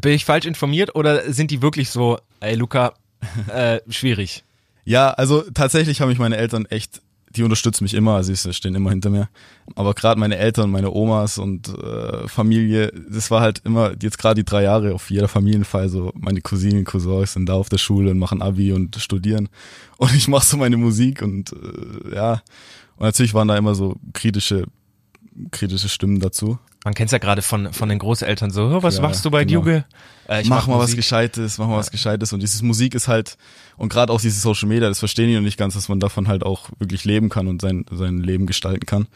Bin 0.00 0.12
ich 0.12 0.24
falsch 0.24 0.46
informiert 0.46 0.94
oder 0.94 1.32
sind 1.32 1.50
die 1.50 1.62
wirklich 1.62 1.90
so, 1.90 2.18
ey 2.40 2.54
Luca, 2.54 2.94
äh, 3.48 3.80
schwierig? 3.88 4.44
ja, 4.84 5.10
also 5.10 5.42
tatsächlich 5.54 6.00
haben 6.00 6.08
mich 6.08 6.18
meine 6.18 6.36
Eltern 6.36 6.66
echt, 6.66 7.02
die 7.30 7.42
unterstützen 7.42 7.84
mich 7.84 7.94
immer, 7.94 8.16
also 8.16 8.34
sie 8.34 8.52
stehen 8.52 8.74
immer 8.74 8.90
hinter 8.90 9.10
mir. 9.10 9.28
Aber 9.74 9.94
gerade 9.94 10.20
meine 10.20 10.36
Eltern, 10.36 10.70
meine 10.70 10.90
Omas 10.90 11.38
und 11.38 11.68
äh, 11.68 12.28
Familie, 12.28 12.92
das 13.08 13.30
war 13.30 13.40
halt 13.40 13.62
immer, 13.64 13.92
jetzt 14.02 14.18
gerade 14.18 14.42
die 14.42 14.44
drei 14.44 14.64
Jahre 14.64 14.94
auf 14.94 15.10
jeder 15.10 15.28
Familienfeier, 15.28 15.88
so 15.88 16.12
meine 16.14 16.40
Cousinen, 16.40 16.84
Cousins 16.84 17.34
sind 17.34 17.48
da 17.48 17.54
auf 17.54 17.68
der 17.68 17.78
Schule 17.78 18.10
und 18.10 18.18
machen 18.18 18.42
Abi 18.42 18.72
und 18.72 18.96
studieren. 18.96 19.48
Und 19.96 20.14
ich 20.14 20.28
mache 20.28 20.44
so 20.44 20.56
meine 20.56 20.76
Musik 20.76 21.22
und 21.22 21.52
äh, 21.52 22.16
ja. 22.16 22.42
Und 22.96 23.06
natürlich 23.06 23.34
waren 23.34 23.48
da 23.48 23.56
immer 23.56 23.74
so 23.74 23.96
kritische, 24.12 24.66
kritische 25.50 25.88
Stimmen 25.88 26.20
dazu. 26.20 26.58
Man 26.84 26.94
kennt's 26.94 27.12
ja 27.12 27.18
gerade 27.18 27.42
von, 27.42 27.72
von 27.72 27.88
den 27.88 27.98
Großeltern 27.98 28.50
so, 28.50 28.64
"Oh, 28.64 28.82
was 28.82 28.96
Ja, 28.96 29.02
machst 29.02 29.24
du 29.24 29.30
bei 29.30 29.44
genau. 29.44 29.60
Juge? 29.60 29.84
Äh, 30.28 30.42
ich 30.42 30.48
mach, 30.48 30.66
mal 30.66 30.74
was 30.74 30.82
Musik." 30.88 30.96
Gescheites, 30.96 31.58
mach 31.58 31.68
mal 31.68 31.76
was 31.76 31.90
Gescheites. 31.90 32.32
Und 32.32 32.40
dieses 32.40 32.62
Musik 32.62 32.94
ist 32.94 33.06
halt, 33.08 33.36
und 33.76 33.88
gerade 33.92 34.12
auch 34.12 34.20
dieses 34.20 34.42
Social 34.42 34.68
Media, 34.68 34.88
das 34.88 34.98
verstehen 34.98 35.28
die 35.28 35.34
noch 35.34 35.42
nicht 35.42 35.58
ganz, 35.58 35.74
dass 35.74 35.88
man 35.88 36.00
davon 36.00 36.26
halt 36.28 36.42
auch 36.44 36.68
wirklich 36.78 37.04
leben 37.04 37.28
kann 37.28 37.46
und 37.46 37.62
sein, 37.62 37.84
sein 37.90 38.18
Leben 38.18 38.46
gestalten 38.46 38.84
kann. 38.86 39.06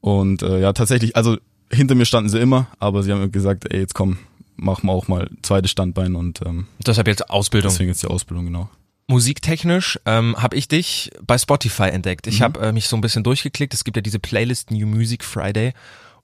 Und 0.00 0.42
äh, 0.42 0.60
ja, 0.60 0.72
tatsächlich, 0.72 1.16
also 1.16 1.36
hinter 1.72 1.94
mir 1.94 2.04
standen 2.04 2.28
sie 2.28 2.38
immer, 2.38 2.66
aber 2.78 3.02
sie 3.02 3.12
haben 3.12 3.30
gesagt, 3.32 3.72
ey, 3.72 3.80
jetzt 3.80 3.94
komm, 3.94 4.18
mach 4.56 4.82
mal 4.82 4.92
auch 4.92 5.08
mal 5.08 5.30
zweites 5.42 5.70
Standbein 5.70 6.14
und 6.16 6.40
ähm, 6.44 6.66
Deshalb 6.86 7.06
jetzt 7.08 7.30
Ausbildung. 7.30 7.70
deswegen 7.70 7.88
jetzt 7.88 8.02
die 8.02 8.08
Ausbildung, 8.08 8.46
genau. 8.46 8.68
Musiktechnisch 9.10 9.98
ähm, 10.06 10.36
habe 10.40 10.56
ich 10.56 10.68
dich 10.68 11.10
bei 11.20 11.36
Spotify 11.36 11.88
entdeckt. 11.90 12.26
Ich 12.28 12.38
Mhm. 12.40 12.44
habe 12.44 12.60
äh, 12.60 12.72
mich 12.72 12.86
so 12.88 12.96
ein 12.96 13.00
bisschen 13.00 13.24
durchgeklickt. 13.24 13.74
Es 13.74 13.84
gibt 13.84 13.96
ja 13.96 14.02
diese 14.02 14.18
Playlist 14.20 14.70
New 14.70 14.86
Music 14.86 15.24
Friday. 15.24 15.72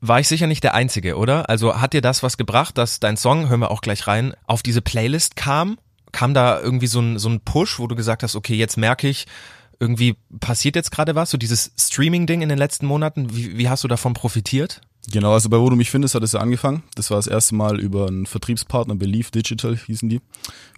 War 0.01 0.21
ich 0.21 0.29
sicher 0.29 0.47
nicht 0.47 0.63
der 0.63 0.75
Einzige, 0.75 1.17
oder? 1.17 1.49
Also 1.51 1.81
hat 1.81 1.93
dir 1.95 2.01
das 2.01 2.23
was 2.23 2.37
gebracht, 2.37 2.79
dass 2.79 3.01
dein 3.01 3.17
Song, 3.17 3.49
hören 3.49 3.61
wir 3.61 3.71
auch 3.71 3.81
gleich 3.81 4.07
rein, 4.07 4.35
auf 4.47 4.63
diese 4.63 4.83
Playlist 4.83 5.35
kam? 5.37 5.79
Kam 6.13 6.33
da 6.33 6.61
irgendwie 6.61 6.87
so 6.87 7.01
ein, 7.01 7.19
so 7.19 7.29
ein 7.29 7.41
Push, 7.41 7.79
wo 7.81 7.87
du 7.89 7.97
gesagt 7.97 8.23
hast, 8.23 8.37
okay, 8.37 8.55
jetzt 8.55 8.77
merke 8.77 9.09
ich, 9.09 9.27
irgendwie 9.81 10.17
passiert 10.41 10.77
jetzt 10.77 10.91
gerade 10.93 11.15
was? 11.15 11.31
So 11.31 11.39
dieses 11.39 11.73
Streaming-Ding 11.79 12.41
in 12.41 12.49
den 12.49 12.59
letzten 12.59 12.87
Monaten, 12.87 13.35
wie, 13.37 13.59
wie 13.59 13.69
hast 13.69 13.85
du 13.85 13.89
davon 13.89 14.15
profitiert? 14.15 14.81
Genau, 15.13 15.33
also 15.33 15.49
bei 15.49 15.59
Wo 15.59 15.71
du 15.71 15.77
mich 15.77 15.91
findest 15.91 16.15
hat 16.17 16.23
es 16.25 16.33
ja 16.33 16.41
angefangen. 16.41 16.83
Das 16.97 17.11
war 17.11 17.19
das 17.19 17.29
erste 17.29 17.55
Mal 17.55 17.79
über 17.79 18.09
einen 18.09 18.27
Vertriebspartner, 18.27 18.97
Believe 18.97 19.31
Digital 19.31 19.77
hießen 19.77 20.09
die, 20.09 20.21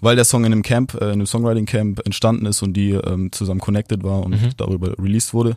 weil 0.03 0.17
der 0.17 0.25
Song 0.25 0.45
in 0.45 0.53
einem 0.53 0.63
Camp, 0.63 0.95
äh, 0.95 1.07
in 1.07 1.13
einem 1.13 1.27
Songwriting 1.27 1.67
Camp 1.67 2.05
entstanden 2.05 2.45
ist 2.45 2.63
und 2.63 2.75
die 2.75 2.91
ähm, 2.91 3.33
zusammen 3.33 3.61
connected 3.61 4.03
war 4.03 4.23
und 4.23 4.37
darüber 4.59 4.99
released 4.99 5.33
wurde. 5.33 5.57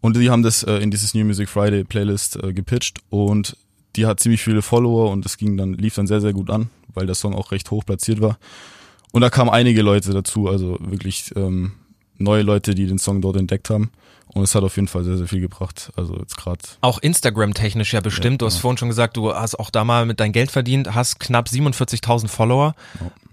Und 0.00 0.16
die 0.16 0.30
haben 0.30 0.42
das 0.42 0.62
äh, 0.62 0.76
in 0.76 0.90
dieses 0.90 1.14
New 1.14 1.24
Music 1.24 1.48
Friday 1.48 1.82
Playlist 1.82 2.36
äh, 2.42 2.52
gepitcht 2.52 2.98
und 3.10 3.56
die 3.96 4.06
hat 4.06 4.20
ziemlich 4.20 4.42
viele 4.42 4.62
Follower 4.62 5.10
und 5.10 5.24
es 5.26 5.36
ging 5.36 5.56
dann, 5.56 5.74
lief 5.74 5.94
dann 5.94 6.06
sehr, 6.06 6.20
sehr 6.20 6.32
gut 6.32 6.50
an, 6.50 6.68
weil 6.92 7.06
der 7.06 7.14
Song 7.14 7.34
auch 7.34 7.52
recht 7.52 7.70
hoch 7.70 7.84
platziert 7.84 8.20
war. 8.20 8.38
Und 9.12 9.22
da 9.22 9.30
kamen 9.30 9.50
einige 9.50 9.82
Leute 9.82 10.12
dazu, 10.12 10.48
also 10.48 10.76
wirklich 10.80 11.32
ähm, 11.36 11.72
neue 12.18 12.42
Leute, 12.42 12.74
die 12.74 12.86
den 12.86 12.98
Song 12.98 13.20
dort 13.20 13.36
entdeckt 13.36 13.70
haben. 13.70 13.90
Und 14.34 14.42
es 14.42 14.54
hat 14.54 14.64
auf 14.64 14.74
jeden 14.76 14.88
Fall 14.88 15.04
sehr, 15.04 15.16
sehr 15.16 15.28
viel 15.28 15.40
gebracht. 15.40 15.92
Also 15.96 16.16
jetzt 16.18 16.36
gerade. 16.36 16.58
Auch 16.80 16.98
Instagram-technisch 16.98 17.92
ja 17.94 18.00
bestimmt. 18.00 18.42
du 18.42 18.46
hast 18.46 18.58
vorhin 18.58 18.76
schon 18.78 18.88
gesagt, 18.88 19.16
du 19.16 19.32
hast 19.34 19.54
auch 19.58 19.70
da 19.70 19.84
mal 19.84 20.06
mit 20.06 20.18
dein 20.20 20.32
Geld 20.32 20.50
verdient, 20.50 20.94
hast 20.94 21.20
knapp 21.20 21.46
47.000 21.48 22.28
Follower. 22.28 22.74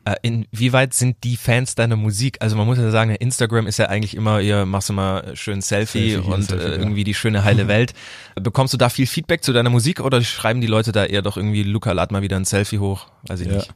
Äh, 0.05 0.15
inwieweit 0.21 0.93
sind 0.93 1.17
die 1.23 1.37
Fans 1.37 1.75
deiner 1.75 1.95
Musik? 1.95 2.37
Also 2.39 2.55
man 2.55 2.65
muss 2.65 2.77
ja 2.77 2.89
sagen, 2.91 3.13
Instagram 3.15 3.67
ist 3.67 3.77
ja 3.77 3.87
eigentlich 3.87 4.15
immer, 4.15 4.41
ihr 4.41 4.65
machst 4.65 4.89
immer 4.89 5.35
schön 5.35 5.61
Selfie, 5.61 6.11
Selfie 6.13 6.27
und 6.31 6.43
Selfie, 6.43 6.63
äh, 6.65 6.71
ja. 6.71 6.77
irgendwie 6.77 7.03
die 7.03 7.13
schöne 7.13 7.43
heile 7.43 7.67
Welt. 7.67 7.93
Bekommst 8.35 8.73
du 8.73 8.77
da 8.77 8.89
viel 8.89 9.05
Feedback 9.07 9.43
zu 9.43 9.53
deiner 9.53 9.69
Musik 9.69 9.99
oder 9.99 10.23
schreiben 10.23 10.61
die 10.61 10.67
Leute 10.67 10.91
da 10.91 11.05
eher 11.05 11.21
doch 11.21 11.37
irgendwie, 11.37 11.63
Luca, 11.63 11.91
lad 11.91 12.11
mal 12.11 12.21
wieder 12.21 12.35
ein 12.37 12.45
Selfie 12.45 12.79
hoch? 12.79 13.07
Weiß 13.27 13.41
ich 13.41 13.47
Ja. 13.47 13.55
nicht. 13.57 13.73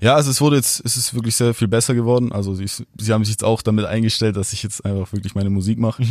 Ja, 0.00 0.14
also 0.14 0.30
es 0.30 0.40
wurde 0.40 0.56
jetzt, 0.56 0.82
es 0.84 0.96
ist 0.96 1.14
wirklich 1.14 1.36
sehr 1.36 1.52
viel 1.52 1.68
besser 1.68 1.94
geworden. 1.94 2.32
Also 2.32 2.54
sie, 2.54 2.66
sie 2.66 3.12
haben 3.12 3.22
sich 3.24 3.34
jetzt 3.34 3.44
auch 3.44 3.60
damit 3.60 3.84
eingestellt, 3.84 4.34
dass 4.36 4.52
ich 4.54 4.62
jetzt 4.62 4.84
einfach 4.84 5.12
wirklich 5.12 5.34
meine 5.34 5.50
Musik 5.50 5.78
mache. 5.78 6.02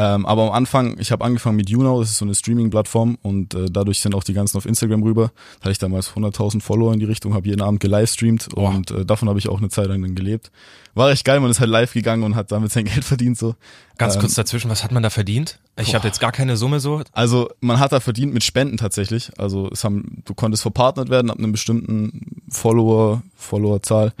Ähm, 0.00 0.26
aber 0.26 0.44
am 0.44 0.52
Anfang, 0.52 0.96
ich 1.00 1.10
habe 1.10 1.24
angefangen 1.24 1.56
mit 1.56 1.68
YouNow, 1.68 1.98
das 1.98 2.10
ist 2.10 2.18
so 2.18 2.24
eine 2.24 2.36
Streaming-Plattform 2.36 3.18
und 3.20 3.54
äh, 3.54 3.66
dadurch 3.68 3.98
sind 3.98 4.14
auch 4.14 4.22
die 4.22 4.32
ganzen 4.32 4.56
auf 4.56 4.64
Instagram 4.64 5.02
rüber. 5.02 5.32
Da 5.58 5.64
hatte 5.64 5.72
ich 5.72 5.78
damals 5.78 6.12
100.000 6.12 6.60
Follower 6.62 6.92
in 6.92 7.00
die 7.00 7.04
Richtung, 7.04 7.34
habe 7.34 7.48
jeden 7.48 7.60
Abend 7.62 7.80
gelivestreamt 7.80 8.54
und 8.54 8.92
äh, 8.92 9.04
davon 9.04 9.28
habe 9.28 9.40
ich 9.40 9.48
auch 9.48 9.58
eine 9.58 9.70
Zeit 9.70 9.88
lang 9.88 10.00
dann 10.00 10.14
gelebt. 10.14 10.52
War 10.94 11.10
echt 11.10 11.24
geil, 11.24 11.40
man 11.40 11.50
ist 11.50 11.58
halt 11.58 11.70
live 11.70 11.94
gegangen 11.94 12.22
und 12.22 12.36
hat 12.36 12.52
damit 12.52 12.70
sein 12.70 12.84
Geld 12.84 13.02
verdient 13.02 13.38
so. 13.38 13.56
Ganz 13.96 14.14
Ähm, 14.14 14.20
kurz 14.20 14.34
dazwischen, 14.34 14.70
was 14.70 14.84
hat 14.84 14.92
man 14.92 15.02
da 15.02 15.10
verdient? 15.10 15.58
Ich 15.76 15.96
habe 15.96 16.06
jetzt 16.06 16.20
gar 16.20 16.30
keine 16.30 16.56
Summe 16.56 16.78
so. 16.78 17.02
Also 17.10 17.50
man 17.60 17.80
hat 17.80 17.90
da 17.90 17.98
verdient 17.98 18.32
mit 18.32 18.44
Spenden 18.44 18.76
tatsächlich. 18.76 19.32
Also 19.36 19.68
es 19.72 19.82
haben, 19.82 20.22
du 20.26 20.34
konntest 20.34 20.62
verpartnert 20.62 21.08
werden 21.10 21.28
ab 21.28 21.38
einem 21.38 21.50
bestimmten 21.50 22.40
Follower, 22.48 23.22
Followerzahl. 23.36 24.12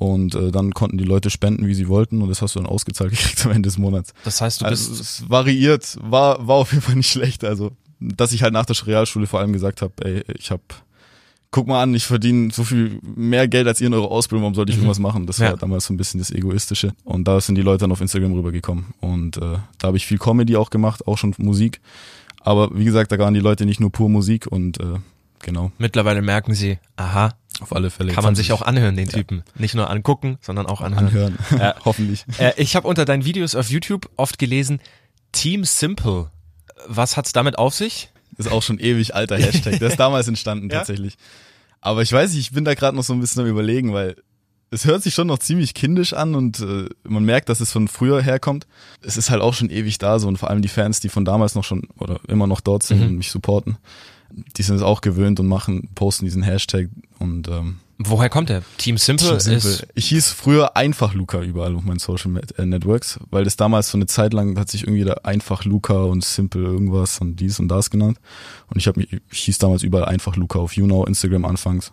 Und 0.00 0.34
äh, 0.34 0.50
dann 0.50 0.72
konnten 0.72 0.96
die 0.96 1.04
Leute 1.04 1.28
spenden, 1.28 1.66
wie 1.66 1.74
sie 1.74 1.86
wollten, 1.86 2.22
und 2.22 2.30
das 2.30 2.40
hast 2.40 2.54
du 2.54 2.58
dann 2.60 2.66
ausgezahlt 2.66 3.10
gekriegt 3.16 3.44
am 3.44 3.52
Ende 3.52 3.66
des 3.66 3.76
Monats. 3.76 4.14
Das 4.24 4.40
heißt, 4.40 4.62
du 4.62 4.64
bist 4.64 4.88
Also 4.88 5.02
es 5.02 5.28
variiert, 5.28 5.98
war, 6.00 6.46
war 6.48 6.56
auf 6.56 6.72
jeden 6.72 6.82
Fall 6.82 6.94
nicht 6.96 7.10
schlecht. 7.10 7.44
Also, 7.44 7.72
dass 8.00 8.32
ich 8.32 8.42
halt 8.42 8.54
nach 8.54 8.64
der 8.64 8.76
Realschule 8.86 9.26
vor 9.26 9.40
allem 9.40 9.52
gesagt 9.52 9.82
habe, 9.82 9.92
ey, 10.02 10.24
ich 10.38 10.50
hab, 10.50 10.62
guck 11.50 11.66
mal 11.66 11.82
an, 11.82 11.94
ich 11.94 12.06
verdiene 12.06 12.50
so 12.50 12.64
viel 12.64 12.98
mehr 13.02 13.46
Geld 13.46 13.66
als 13.68 13.82
ihr 13.82 13.88
in 13.88 13.92
eurer 13.94 14.10
Ausbildung, 14.10 14.44
warum 14.44 14.54
sollte 14.54 14.72
ich 14.72 14.78
irgendwas 14.78 14.98
machen? 15.00 15.26
Das 15.26 15.36
Ja. 15.36 15.50
war 15.50 15.58
damals 15.58 15.84
so 15.84 15.92
ein 15.92 15.98
bisschen 15.98 16.18
das 16.18 16.30
Egoistische. 16.30 16.94
Und 17.04 17.28
da 17.28 17.38
sind 17.42 17.56
die 17.56 17.62
Leute 17.62 17.80
dann 17.82 17.92
auf 17.92 18.00
Instagram 18.00 18.32
rübergekommen. 18.32 18.86
Und 19.00 19.36
äh, 19.36 19.58
da 19.76 19.88
habe 19.88 19.98
ich 19.98 20.06
viel 20.06 20.16
Comedy 20.16 20.56
auch 20.56 20.70
gemacht, 20.70 21.06
auch 21.06 21.18
schon 21.18 21.34
Musik. 21.36 21.78
Aber 22.42 22.70
wie 22.74 22.84
gesagt, 22.84 23.12
da 23.12 23.18
waren 23.18 23.34
die 23.34 23.40
Leute 23.40 23.66
nicht 23.66 23.80
nur 23.80 23.92
pur 23.92 24.08
Musik 24.08 24.46
und 24.46 24.80
äh, 24.80 24.84
genau, 25.40 25.72
mittlerweile 25.76 26.22
merken 26.22 26.54
sie, 26.54 26.78
aha, 26.96 27.34
auf 27.60 27.74
alle 27.74 27.90
Fälle. 27.90 28.12
kann 28.12 28.24
man 28.24 28.34
sich 28.34 28.52
auch 28.52 28.62
anhören, 28.62 28.96
den 28.96 29.08
Typen. 29.08 29.42
Nicht 29.56 29.74
nur 29.74 29.90
angucken, 29.90 30.38
sondern 30.40 30.66
auch 30.66 30.80
anhören. 30.80 31.06
anhören. 31.08 31.38
Ja. 31.58 31.74
Hoffentlich. 31.84 32.24
Äh, 32.38 32.52
ich 32.56 32.76
habe 32.76 32.86
unter 32.88 33.04
deinen 33.04 33.24
Videos 33.24 33.54
auf 33.54 33.70
YouTube 33.70 34.08
oft 34.16 34.38
gelesen, 34.38 34.80
Team 35.32 35.64
Simple. 35.64 36.30
Was 36.86 37.16
hat's 37.16 37.32
damit 37.32 37.58
auf 37.58 37.74
sich? 37.74 38.10
Ist 38.36 38.50
auch 38.50 38.62
schon 38.62 38.78
ewig 38.78 39.14
alter 39.14 39.36
Hashtag. 39.36 39.78
Der 39.78 39.88
ist 39.88 39.98
damals 40.00 40.26
entstanden 40.28 40.70
Ja? 40.70 40.78
tatsächlich. 40.78 41.16
Aber 41.80 42.02
ich 42.02 42.12
weiß 42.12 42.32
nicht, 42.32 42.40
ich 42.40 42.52
bin 42.52 42.64
da 42.64 42.74
gerade 42.74 42.96
noch 42.96 43.04
so 43.04 43.12
ein 43.12 43.20
bisschen 43.20 43.42
am 43.42 43.48
überlegen, 43.48 43.92
weil 43.92 44.16
es 44.70 44.84
hört 44.84 45.02
sich 45.02 45.14
schon 45.14 45.26
noch 45.26 45.38
ziemlich 45.38 45.74
kindisch 45.74 46.12
an 46.12 46.34
und 46.34 46.60
äh, 46.60 46.88
man 47.02 47.24
merkt, 47.24 47.48
dass 47.48 47.60
es 47.60 47.72
von 47.72 47.88
früher 47.88 48.22
herkommt. 48.22 48.66
Es 49.02 49.16
ist 49.16 49.28
halt 49.30 49.42
auch 49.42 49.52
schon 49.54 49.68
ewig 49.68 49.98
da 49.98 50.18
so 50.18 50.28
und 50.28 50.36
vor 50.38 50.48
allem 50.50 50.62
die 50.62 50.68
Fans, 50.68 51.00
die 51.00 51.08
von 51.08 51.24
damals 51.24 51.54
noch 51.54 51.64
schon 51.64 51.88
oder 51.98 52.20
immer 52.28 52.46
noch 52.46 52.60
dort 52.60 52.82
sind 52.84 53.00
Mhm. 53.00 53.06
und 53.08 53.16
mich 53.16 53.30
supporten, 53.30 53.78
die 54.56 54.62
sind 54.62 54.76
es 54.76 54.82
auch 54.82 55.00
gewöhnt 55.00 55.40
und 55.40 55.46
machen, 55.46 55.90
posten 55.94 56.24
diesen 56.24 56.42
Hashtag 56.42 56.88
und 57.18 57.48
ähm, 57.48 57.78
Woher 58.02 58.30
kommt 58.30 58.48
der? 58.48 58.62
Team 58.78 58.96
Simple, 58.96 59.28
Team 59.28 59.40
Simple. 59.40 59.70
ist 59.70 59.86
Ich 59.94 60.06
hieß 60.06 60.30
früher 60.30 60.74
einfach 60.74 61.12
Luca 61.12 61.42
überall 61.42 61.76
auf 61.76 61.82
meinen 61.82 61.98
Social 61.98 62.40
äh, 62.56 62.64
Networks, 62.64 63.20
weil 63.30 63.44
das 63.44 63.56
damals 63.56 63.90
so 63.90 63.98
eine 63.98 64.06
Zeit 64.06 64.32
lang 64.32 64.58
hat 64.58 64.70
sich 64.70 64.84
irgendwie 64.84 65.04
da 65.04 65.12
einfach 65.22 65.66
Luca 65.66 66.04
und 66.04 66.24
Simple 66.24 66.62
irgendwas 66.62 67.20
und 67.20 67.36
dies 67.36 67.60
und 67.60 67.68
das 67.68 67.90
genannt. 67.90 68.18
Und 68.68 68.78
ich 68.78 68.86
habe 68.86 69.00
mich, 69.00 69.20
ich 69.30 69.40
hieß 69.40 69.58
damals 69.58 69.82
überall 69.82 70.06
einfach 70.06 70.36
Luca 70.36 70.58
auf 70.60 70.76
YouNow, 70.76 71.06
Instagram 71.06 71.44
anfangs. 71.44 71.92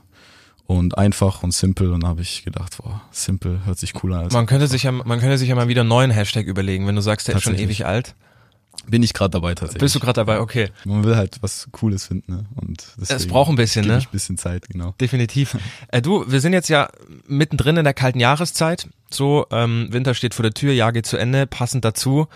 Und 0.65 0.97
einfach 0.97 1.43
und 1.43 1.53
simple 1.53 1.93
und 1.93 2.05
habe 2.05 2.21
ich 2.21 2.43
gedacht, 2.43 2.77
boah, 2.83 3.01
simple 3.11 3.65
hört 3.65 3.79
sich 3.79 4.03
cool 4.03 4.13
an. 4.13 4.27
Man 4.33 4.45
könnte 4.45 4.67
sich 4.67 4.83
ja, 4.83 4.91
man 4.91 5.19
könnte 5.19 5.37
sich 5.37 5.47
ja 5.47 5.55
mal 5.55 5.69
wieder 5.69 5.81
einen 5.81 5.89
neuen 5.89 6.11
Hashtag 6.11 6.45
überlegen, 6.45 6.85
wenn 6.87 6.95
du 6.95 7.01
sagst, 7.01 7.29
der 7.29 7.35
ist 7.35 7.43
schon 7.43 7.55
ewig 7.57 7.85
alt. 7.85 8.15
Bin 8.89 9.03
ich 9.03 9.13
gerade 9.13 9.31
dabei 9.31 9.53
tatsächlich. 9.53 9.81
Bist 9.81 9.95
du 9.95 9.99
gerade 9.99 10.13
dabei? 10.13 10.39
Okay. 10.39 10.69
Man 10.85 11.03
will 11.03 11.15
halt 11.15 11.37
was 11.41 11.67
Cooles 11.71 12.07
finden, 12.07 12.31
ne? 12.31 12.45
Und 12.55 12.87
deswegen 12.99 13.29
braucht 13.29 13.49
ein 13.49 13.55
bisschen, 13.55 13.85
ne? 13.85 13.95
Ein 13.95 14.07
bisschen 14.11 14.37
Zeit, 14.37 14.67
genau. 14.69 14.93
Definitiv. 14.99 15.57
Äh, 15.89 16.01
du, 16.01 16.29
wir 16.29 16.41
sind 16.41 16.53
jetzt 16.53 16.69
ja 16.69 16.89
mittendrin 17.27 17.77
in 17.77 17.83
der 17.83 17.93
kalten 17.93 18.19
Jahreszeit. 18.19 18.89
So, 19.09 19.45
ähm, 19.51 19.87
Winter 19.91 20.13
steht 20.13 20.33
vor 20.33 20.43
der 20.43 20.53
Tür, 20.53 20.73
Jahr 20.73 20.91
geht 20.91 21.05
zu 21.05 21.17
Ende. 21.17 21.47
Passend 21.47 21.85
dazu, 21.85 22.27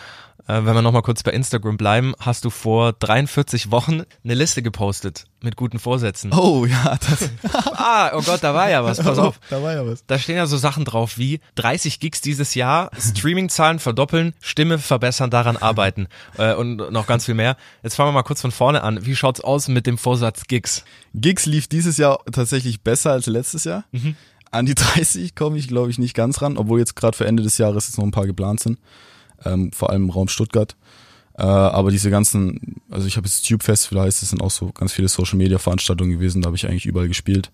äh, 0.48 0.66
wenn 0.66 0.74
wir 0.74 0.82
nochmal 0.82 1.02
kurz 1.02 1.24
bei 1.24 1.32
Instagram 1.32 1.78
bleiben, 1.78 2.14
hast 2.20 2.46
du 2.46 2.50
vor 2.50 2.94
43 2.94 3.72
Wochen 3.72 4.04
eine 4.24 4.34
Liste 4.34 4.62
gepostet 4.62 5.26
mit 5.42 5.56
guten 5.56 5.80
Vorsätzen. 5.80 6.34
Oh 6.34 6.66
ja, 6.66 6.98
das. 7.10 7.30
Ah, 7.84 8.12
oh 8.14 8.22
Gott, 8.22 8.44
da 8.44 8.54
war 8.54 8.70
ja 8.70 8.84
was. 8.84 9.00
Pass 9.00 9.18
auf. 9.20 9.40
da 9.50 9.62
war 9.64 9.74
ja 9.74 9.86
was. 9.86 10.06
Da 10.06 10.20
stehen 10.20 10.36
ja 10.36 10.46
so 10.46 10.58
Sachen 10.58 10.86
drauf 10.86 11.18
wie 11.18 11.40
30 11.56 12.00
Gigs 12.00 12.22
dieses 12.22 12.54
Jahr, 12.54 12.92
Streaming-Zahlen 12.98 13.80
verdoppeln, 13.80 14.34
Stimme 14.40 14.78
verbessern, 14.78 15.32
daran 15.32 15.58
arbeiten 15.58 16.08
äh, 16.38 16.54
und 16.54 16.78
noch 16.92 17.08
ganz 17.08 17.26
viel 17.26 17.36
mehr. 17.36 17.58
Jetzt 17.84 17.96
fangen 17.96 18.10
wir 18.10 18.14
mal 18.14 18.24
kurz 18.24 18.42
von 18.42 18.52
vorne 18.52 18.84
an. 18.84 19.06
Wie 19.06 19.16
schaut's 19.16 19.42
aus 19.42 19.68
mit 19.68 19.88
dem 19.88 19.98
Vorsatz 19.98 20.44
Gigs? 20.48 20.86
Gigs 21.14 21.46
lief 21.46 21.68
dieses 21.68 21.98
Jahr 21.98 22.20
tatsächlich 22.32 22.82
besser 22.84 23.12
als 23.12 23.26
letztes 23.26 23.64
Jahr. 23.64 23.84
An 24.52 24.66
die 24.66 24.76
30 24.76 25.36
komme 25.36 25.58
ich, 25.58 25.68
glaube 25.68 25.90
ich, 25.92 25.98
nicht 25.98 26.14
ganz 26.14 26.42
ran, 26.42 26.58
obwohl 26.58 26.80
jetzt 26.80 26.96
gerade 26.96 27.18
für 27.18 27.26
Ende 27.26 27.42
des 27.44 27.58
Jahres 27.58 27.88
jetzt 27.88 27.98
noch 27.98 28.06
ein 28.06 28.12
paar 28.12 28.28
geplant 28.28 28.60
sind. 28.60 28.80
Ähm, 29.46 29.72
vor 29.72 29.90
allem 29.90 30.04
im 30.04 30.10
Raum 30.10 30.28
Stuttgart. 30.28 30.76
Äh, 31.38 31.44
aber 31.44 31.92
diese 31.92 32.10
ganzen, 32.10 32.82
also 32.90 33.08
ich 33.08 33.18
habe 33.18 33.28
jetzt 33.28 33.48
Tube 33.48 33.64
Festival 33.64 34.06
heißt, 34.06 34.22
es 34.22 34.30
sind 34.30 34.42
auch 34.42 34.52
so 34.52 34.72
ganz 34.72 34.94
viele 34.94 35.08
Social 35.08 35.38
Media 35.38 35.58
Veranstaltungen 35.58 36.12
gewesen, 36.12 36.42
da 36.42 36.48
habe 36.48 36.58
ich 36.58 36.68
eigentlich 36.68 36.86
überall 36.86 37.08
gespielt. 37.08 37.52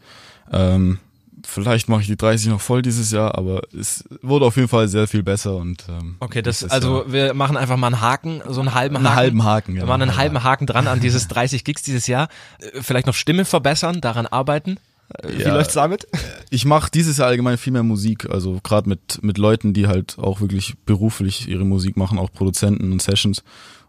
Ähm, 0.52 1.00
vielleicht 1.46 1.88
mache 1.88 2.02
ich 2.02 2.08
die 2.08 2.18
30 2.18 2.48
noch 2.48 2.62
voll 2.62 2.82
dieses 2.82 3.12
Jahr, 3.12 3.38
aber 3.38 3.62
es 3.78 4.04
wurde 4.22 4.46
auf 4.46 4.56
jeden 4.56 4.68
Fall 4.68 4.88
sehr 4.88 5.08
viel 5.08 5.24
besser 5.24 5.56
und 5.56 5.86
ähm, 5.90 6.16
Okay, 6.20 6.42
das, 6.42 6.64
also 6.64 6.98
Jahr 6.98 7.12
wir 7.12 7.34
machen 7.34 7.56
einfach 7.56 7.78
mal 7.78 7.88
einen 7.88 8.02
Haken, 8.02 8.42
so 8.50 8.62
einen 8.62 8.74
halben 8.74 8.96
Haken. 8.98 9.06
einen 9.08 9.16
halben 9.16 9.44
Haken. 9.44 9.74
Wir 9.76 9.82
ja, 9.82 9.88
machen 9.88 10.02
einen 10.02 10.18
halben 10.18 10.44
Haken 10.44 10.66
dran 10.66 10.88
an 10.88 11.00
dieses 11.00 11.28
30 11.28 11.64
Gigs 11.64 11.84
dieses 11.84 12.08
Jahr. 12.08 12.30
Äh, 12.60 12.82
Vielleicht 12.82 13.08
noch 13.08 13.14
Stimme 13.14 13.46
verbessern, 13.46 14.02
daran 14.02 14.26
arbeiten. 14.26 14.80
Wie 15.26 15.42
Ja. 15.42 15.54
läuft's 15.54 15.74
damit? 15.76 16.08
ich 16.50 16.66
mache 16.66 16.92
dieses 16.92 17.18
Jahr 17.18 17.28
allgemein 17.30 17.58
viel 17.58 17.74
mehr 17.74 17.84
Musik, 17.84 18.30
also 18.30 18.60
gerade 18.64 18.90
mit 18.90 19.20
mit 19.22 19.38
Leuten, 19.38 19.74
die 19.74 19.88
halt 19.88 20.18
auch 20.20 20.42
wirklich 20.42 20.76
beruflich 20.86 21.48
ihre 21.48 21.66
Musik 21.66 21.96
machen, 21.98 22.18
auch 22.20 22.32
Produzenten 22.32 22.92
und 22.92 23.02
Sessions. 23.02 23.44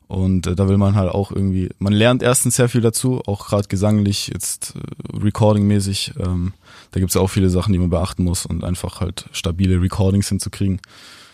Und 0.06 0.46
äh, 0.46 0.54
da 0.54 0.68
will 0.68 0.78
man 0.78 0.94
halt 0.94 1.10
auch 1.10 1.30
irgendwie, 1.32 1.68
man 1.78 1.92
lernt 1.92 2.22
erstens 2.22 2.56
sehr 2.56 2.70
viel 2.70 2.80
dazu, 2.80 3.20
auch 3.26 3.48
gerade 3.48 3.68
gesanglich, 3.68 4.28
jetzt 4.32 4.74
äh, 4.76 5.16
recordingmäßig. 5.18 6.14
Ähm, 6.18 6.54
da 6.92 7.00
gibt's 7.00 7.14
ja 7.14 7.20
auch 7.20 7.26
viele 7.28 7.50
Sachen, 7.50 7.72
die 7.74 7.78
man 7.78 7.90
beachten 7.90 8.24
muss 8.24 8.46
und 8.46 8.64
einfach 8.64 9.00
halt 9.00 9.26
stabile 9.32 9.82
Recordings 9.82 10.28
hinzukriegen. 10.30 10.80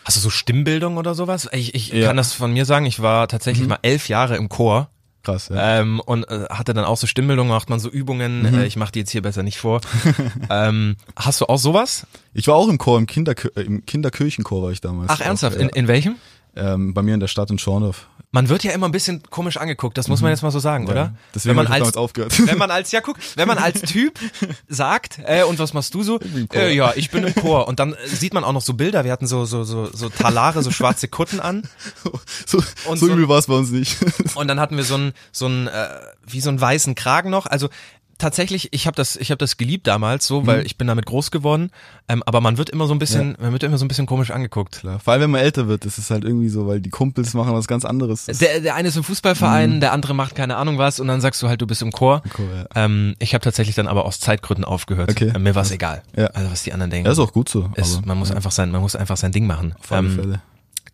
Hast 0.03 0.17
du 0.17 0.21
so 0.21 0.29
Stimmbildung 0.29 0.97
oder 0.97 1.15
sowas? 1.15 1.47
Ich, 1.53 1.73
ich 1.73 1.87
Ja. 1.89 2.07
kann 2.07 2.17
das 2.17 2.33
von 2.33 2.51
mir 2.51 2.65
sagen, 2.65 2.85
ich 2.85 3.01
war 3.01 3.27
tatsächlich 3.29 3.65
mal 3.67 3.79
elf 3.81 4.09
Jahre 4.09 4.35
im 4.35 4.49
Chor. 4.49 4.89
Krass, 5.25 5.49
ja. 5.49 5.79
Ähm, 5.81 5.99
und 5.99 6.23
äh, 6.29 6.45
hatte 6.49 6.73
dann 6.73 6.85
auch 6.85 6.97
so 6.97 7.07
Stimmbildung, 7.07 7.47
macht 7.49 7.69
man 7.69 7.79
so 7.79 7.89
Übungen, 7.89 8.43
Mhm. 8.43 8.59
äh, 8.59 8.65
ich 8.65 8.77
mache 8.77 8.91
die 8.93 8.99
jetzt 8.99 9.11
hier 9.11 9.21
besser 9.21 9.43
nicht 9.43 9.57
vor. 9.57 9.81
ähm, 10.49 10.95
hast 11.15 11.41
du 11.41 11.45
auch 11.47 11.57
sowas? 11.57 12.07
Ich 12.33 12.47
war 12.47 12.55
auch 12.55 12.67
im 12.69 12.77
Chor, 12.77 12.97
im, 12.97 13.07
Kinderkir 13.07 13.51
äh, 13.57 13.61
im 13.61 13.85
Kinderkirchenchor 13.85 14.63
war 14.63 14.71
ich 14.71 14.81
damals. 14.81 15.09
Ach, 15.09 15.19
ernsthaft? 15.19 15.57
Auch, 15.57 15.61
In, 15.61 15.67
ja. 15.69 15.75
in 15.75 15.87
welchem? 15.87 16.15
Ähm, 16.55 16.93
bei 16.93 17.01
mir 17.01 17.13
in 17.13 17.19
der 17.19 17.27
Stadt 17.27 17.49
in 17.49 17.59
Schorndorf. 17.59 18.07
Man 18.31 18.49
wird 18.49 18.65
ja 18.65 18.73
immer 18.73 18.85
ein 18.89 18.91
bisschen 18.91 19.23
komisch 19.29 19.55
angeguckt, 19.55 19.97
das 19.97 20.09
muss 20.09 20.19
man 20.21 20.29
jetzt 20.29 20.41
mal 20.43 20.51
so 20.51 20.59
sagen, 20.59 20.89
oder? 20.89 21.05
Mhm. 21.09 21.17
Deswegen 21.33 21.55
wenn 21.57 21.63
man 21.69 21.71
als 21.81 21.95
aufgehört. 21.95 22.37
wenn 22.47 22.57
man 22.57 22.69
als 22.69 22.91
ja 22.91 22.99
guck, 22.99 23.15
wenn 23.35 23.47
man 23.47 23.57
als 23.57 23.81
Typ 23.81 24.19
sagt, 24.67 25.19
äh, 25.25 25.43
und 25.43 25.57
was 25.57 25.73
machst 25.73 25.93
du 25.93 26.03
so? 26.03 26.19
Äh, 26.53 26.75
ja, 26.75 26.91
ich 26.97 27.11
bin 27.11 27.23
im 27.23 27.33
Chor 27.33 27.67
und 27.69 27.79
dann 27.79 27.93
äh, 27.93 28.07
sieht 28.07 28.33
man 28.33 28.43
auch 28.43 28.51
noch 28.51 28.61
so 28.61 28.73
Bilder, 28.73 29.05
wir 29.05 29.11
hatten 29.13 29.25
so 29.25 29.45
so 29.45 29.63
so 29.63 29.85
so 29.93 30.09
Talare, 30.09 30.63
so 30.63 30.71
schwarze 30.71 31.07
Kutten 31.07 31.39
an 31.39 31.63
so 32.45 32.57
Und 32.89 32.97
so 32.97 33.05
so- 33.07 33.13
übel 33.13 33.29
war 33.29 33.37
es 33.39 33.47
bei 33.47 33.53
uns 33.53 33.71
nicht. 33.71 33.97
und 34.35 34.47
dann 34.49 34.59
hatten 34.59 34.75
wir 34.75 34.83
so 34.83 34.95
einen 34.95 35.13
so 35.31 35.45
einen 35.45 35.67
äh, 35.67 35.87
wie 36.27 36.41
so 36.41 36.49
einen 36.49 36.59
weißen 36.59 36.93
Kragen 36.95 37.29
noch, 37.29 37.45
also 37.45 37.69
Tatsächlich, 38.17 38.69
ich 38.71 38.87
habe 38.87 38.95
das, 38.95 39.17
ich 39.17 39.29
habe 39.31 39.37
das 39.39 39.57
geliebt 39.57 39.87
damals, 39.87 40.25
so, 40.25 40.41
Mhm. 40.41 40.47
weil 40.47 40.65
ich 40.65 40.77
bin 40.77 40.87
damit 40.87 41.05
groß 41.05 41.31
geworden. 41.31 41.69
Ähm, 42.07 42.23
aber 42.25 42.39
man 42.39 42.57
wird 42.57 42.69
immer 42.69 42.87
so 42.87 42.93
ein 42.93 42.99
bisschen, 42.99 43.35
man 43.41 43.51
wird 43.51 43.63
immer 43.63 43.77
so 43.77 43.83
ein 43.83 43.89
bisschen 43.89 44.05
komisch 44.05 44.31
angeguckt. 44.31 44.79
Klar. 44.79 44.99
Vor 44.99 45.11
allem, 45.13 45.23
wenn 45.23 45.31
man 45.31 45.41
älter 45.41 45.67
wird, 45.67 45.83
ist 45.85 45.97
es 45.97 46.09
halt 46.11 46.23
irgendwie 46.23 46.47
so, 46.47 46.65
weil 46.65 46.79
die 46.79 46.89
Kumpels 46.89 47.33
machen 47.33 47.53
was 47.53 47.67
ganz 47.67 47.83
anderes. 47.83 48.25
Der, 48.27 48.61
der 48.61 48.75
eine 48.75 48.87
ist 48.87 48.95
im 48.95 49.03
Fußballverein, 49.03 49.81
der 49.81 49.91
andere 49.91 50.13
macht 50.15 50.33
keine 50.35 50.55
Ahnung 50.55 50.77
was 50.77 50.99
und 51.01 51.07
dann 51.07 51.19
sagst 51.19 51.41
du 51.43 51.49
halt, 51.49 51.61
du 51.61 51.67
bist 51.67 51.81
im 51.81 51.91
Chor. 51.91 52.21
Mhm. 52.23 52.29
Chor, 52.29 52.45
ja. 52.55 52.65
ähm, 52.85 53.15
ich 53.19 53.33
habe 53.33 53.43
tatsächlich 53.43 53.75
dann 53.75 53.87
aber 53.87 54.05
aus 54.05 54.19
Zeitgründen 54.21 54.63
aufgehört. 54.63 55.11
Okay. 55.11 55.33
Äh, 55.35 55.39
mir 55.39 55.53
war 55.55 55.63
es 55.63 55.71
egal. 55.71 56.01
Ja. 56.15 56.27
Also 56.27 56.51
was 56.51 56.63
die 56.63 56.71
anderen 56.71 56.91
denken. 56.91 57.07
ja, 57.07 57.11
ist 57.11 57.19
auch 57.19 57.33
gut 57.33 57.49
so. 57.49 57.69
ist, 57.75 57.97
aber, 57.97 58.07
man 58.07 58.17
muss 58.19 58.29
ja, 58.29 58.35
einfach 58.35 58.51
sein, 58.51 58.71
man 58.71 58.81
muss 58.81 58.95
einfach 58.95 59.17
sein 59.17 59.31
Ding 59.33 59.45
machen. 59.45 59.75
auf 59.79 59.91
alle 59.91 60.07
Ähm, 60.07 60.15
Fälle. 60.15 60.41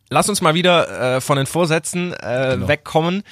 lass 0.10 0.28
uns 0.28 0.42
mal 0.42 0.56
wieder 0.56 1.18
äh, 1.18 1.22
von 1.22 1.38
den 1.38 1.46
Vorsätzen 1.46 2.14
äh, 2.14 2.54
Genau. 2.56 2.68
wegkommen 2.68 3.24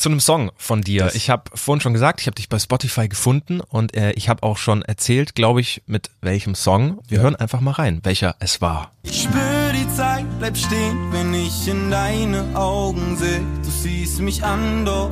zu 0.00 0.08
einem 0.08 0.20
Song 0.20 0.50
von 0.56 0.80
dir. 0.82 1.04
Yes. 1.04 1.14
Ich 1.14 1.30
habe 1.30 1.44
vorhin 1.54 1.80
schon 1.80 1.92
gesagt, 1.92 2.20
ich 2.20 2.26
habe 2.26 2.34
dich 2.34 2.48
bei 2.48 2.58
Spotify 2.58 3.08
gefunden 3.08 3.60
und 3.60 3.94
äh, 3.94 4.12
ich 4.12 4.28
habe 4.28 4.42
auch 4.42 4.56
schon 4.56 4.82
erzählt, 4.82 5.34
glaube 5.34 5.60
ich, 5.60 5.82
mit 5.86 6.10
welchem 6.22 6.54
Song. 6.54 6.98
Wir 7.08 7.18
Ja. 7.18 7.22
hören 7.24 7.36
einfach 7.36 7.60
mal 7.60 7.72
rein, 7.72 8.00
welcher 8.02 8.34
es 8.40 8.60
war. 8.60 8.92
Ich 9.02 9.22
spür 9.22 9.72
die 9.74 9.88
Zeit, 9.94 10.24
bleib 10.38 10.56
stehen, 10.56 11.12
wenn 11.12 11.34
ich 11.34 11.68
in 11.68 11.90
deine 11.90 12.44
Augen 12.56 13.16
seh. 13.16 13.40
Du 13.62 13.70
siehst 13.70 14.20
mich 14.20 14.42
an, 14.42 14.84
doch 14.86 15.10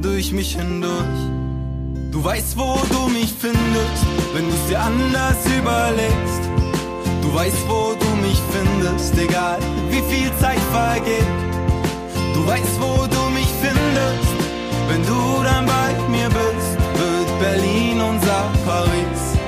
durch 0.00 0.32
mich 0.32 0.56
hindurch. 0.56 0.92
Du 2.12 2.24
weißt, 2.24 2.56
wo 2.56 2.80
du 2.90 3.08
mich 3.08 3.32
findest, 3.38 4.06
wenn 4.32 4.48
du's 4.48 4.66
dir 4.68 4.80
anders 4.80 5.36
überlegst. 5.46 6.42
Du 7.22 7.34
weißt, 7.34 7.68
wo 7.68 7.94
du 7.98 8.06
mich 8.26 8.40
findest, 8.52 9.18
egal 9.18 9.58
wie 9.90 10.02
viel 10.12 10.30
Zeit 10.40 10.58
vergeht. 10.72 11.26
Du 12.34 12.46
weißt, 12.46 12.80
wo 12.80 12.86
du 12.86 12.86
mich 12.86 12.96
findest, 12.96 12.97
wenn 14.98 15.06
du 15.06 15.42
dann 15.44 15.66
bei 15.66 16.08
mir 16.08 16.28
bist, 16.28 16.78
wird 16.98 17.38
Berlin 17.40 18.00
unser 18.00 18.50
Paris. 18.64 19.38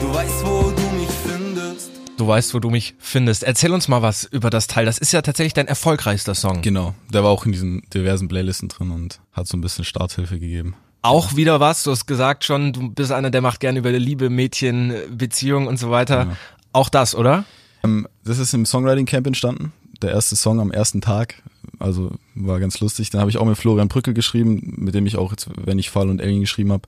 Du 0.00 0.14
weißt, 0.14 0.44
wo 0.44 0.70
du 0.70 0.96
mich 0.96 1.08
findest. 1.08 1.90
Du 2.16 2.26
weißt, 2.26 2.54
wo 2.54 2.58
du 2.58 2.70
mich 2.70 2.94
findest. 2.98 3.42
Erzähl 3.44 3.72
uns 3.72 3.88
mal 3.88 4.02
was 4.02 4.24
über 4.24 4.50
das 4.50 4.66
Teil. 4.66 4.86
Das 4.86 4.98
ist 4.98 5.12
ja 5.12 5.22
tatsächlich 5.22 5.54
dein 5.54 5.68
erfolgreichster 5.68 6.34
Song. 6.34 6.62
Genau, 6.62 6.94
der 7.12 7.22
war 7.22 7.30
auch 7.30 7.46
in 7.46 7.52
diesen 7.52 7.82
diversen 7.94 8.28
Playlisten 8.28 8.68
drin 8.68 8.90
und 8.90 9.20
hat 9.32 9.46
so 9.46 9.56
ein 9.56 9.60
bisschen 9.60 9.84
Starthilfe 9.84 10.38
gegeben. 10.38 10.74
Auch 11.02 11.34
wieder 11.34 11.58
was, 11.58 11.82
du 11.82 11.90
hast 11.90 12.06
gesagt 12.06 12.44
schon, 12.44 12.72
du 12.72 12.90
bist 12.90 13.10
einer, 13.10 13.30
der 13.30 13.40
macht 13.40 13.58
gerne 13.58 13.80
über 13.80 13.90
Liebe, 13.90 14.30
Mädchen, 14.30 14.94
Beziehung 15.10 15.66
und 15.66 15.76
so 15.76 15.90
weiter. 15.90 16.26
Ja. 16.26 16.36
Auch 16.72 16.88
das, 16.88 17.14
oder? 17.14 17.44
Ähm, 17.82 18.06
das 18.24 18.38
ist 18.38 18.54
im 18.54 18.66
Songwriting 18.66 19.06
Camp 19.06 19.26
entstanden. 19.26 19.72
Der 20.00 20.10
erste 20.10 20.36
Song 20.36 20.60
am 20.60 20.70
ersten 20.70 21.00
Tag. 21.00 21.42
Also 21.82 22.12
war 22.34 22.60
ganz 22.60 22.80
lustig. 22.80 23.10
Dann 23.10 23.20
habe 23.20 23.30
ich 23.30 23.38
auch 23.38 23.44
mit 23.44 23.58
Florian 23.58 23.88
Brückel 23.88 24.14
geschrieben, 24.14 24.74
mit 24.76 24.94
dem 24.94 25.06
ich 25.06 25.16
auch 25.16 25.32
jetzt, 25.32 25.48
wenn 25.56 25.78
ich 25.78 25.90
Fall 25.90 26.08
und 26.08 26.20
Alien 26.20 26.40
geschrieben 26.40 26.72
habe. 26.72 26.84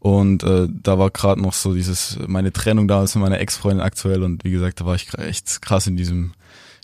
Und 0.00 0.44
äh, 0.44 0.68
da 0.70 0.98
war 0.98 1.10
gerade 1.10 1.40
noch 1.40 1.52
so 1.52 1.74
dieses, 1.74 2.18
meine 2.26 2.52
Trennung 2.52 2.86
damals 2.86 3.14
mit 3.14 3.22
meiner 3.22 3.40
Ex-Freundin 3.40 3.80
aktuell 3.80 4.22
und 4.22 4.44
wie 4.44 4.50
gesagt, 4.50 4.80
da 4.80 4.86
war 4.86 4.94
ich 4.94 5.08
echt 5.18 5.60
krass 5.60 5.86
in 5.86 5.96
diesem 5.96 6.32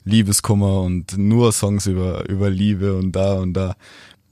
Liebeskummer 0.05 0.83
und 0.83 1.17
nur 1.17 1.53
Songs 1.53 1.87
über, 1.87 2.29
über 2.29 2.51
Liebe 2.51 2.97
und 2.97 3.13
da 3.13 3.35
und 3.35 3.55
da. 3.55 3.77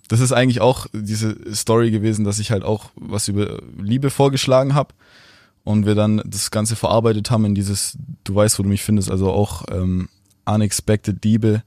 Das 0.09 0.21
ist 0.21 0.33
eigentlich 0.33 0.61
auch 0.61 0.87
diese 0.93 1.37
Story 1.55 1.91
gewesen, 1.91 2.25
dass 2.25 2.39
ich 2.39 2.51
halt 2.51 2.65
auch 2.65 2.91
was 2.97 3.29
über 3.29 3.63
Liebe 3.81 4.11
vorgeschlagen 4.11 4.75
habe 4.75 4.95
und 5.65 5.87
wir 5.87 5.95
dann 5.95 6.21
das 6.27 6.51
Ganze 6.51 6.77
verarbeitet 6.77 7.31
haben 7.31 7.45
in 7.45 7.55
dieses, 7.55 7.97
du 8.25 8.35
weißt, 8.35 8.59
wo 8.59 8.65
du 8.65 8.69
mich 8.69 8.83
findest, 8.83 9.11
also 9.11 9.31
auch 9.31 9.65
ähm, 9.71 10.09
unexpected 10.45 11.25
Liebe 11.25 11.63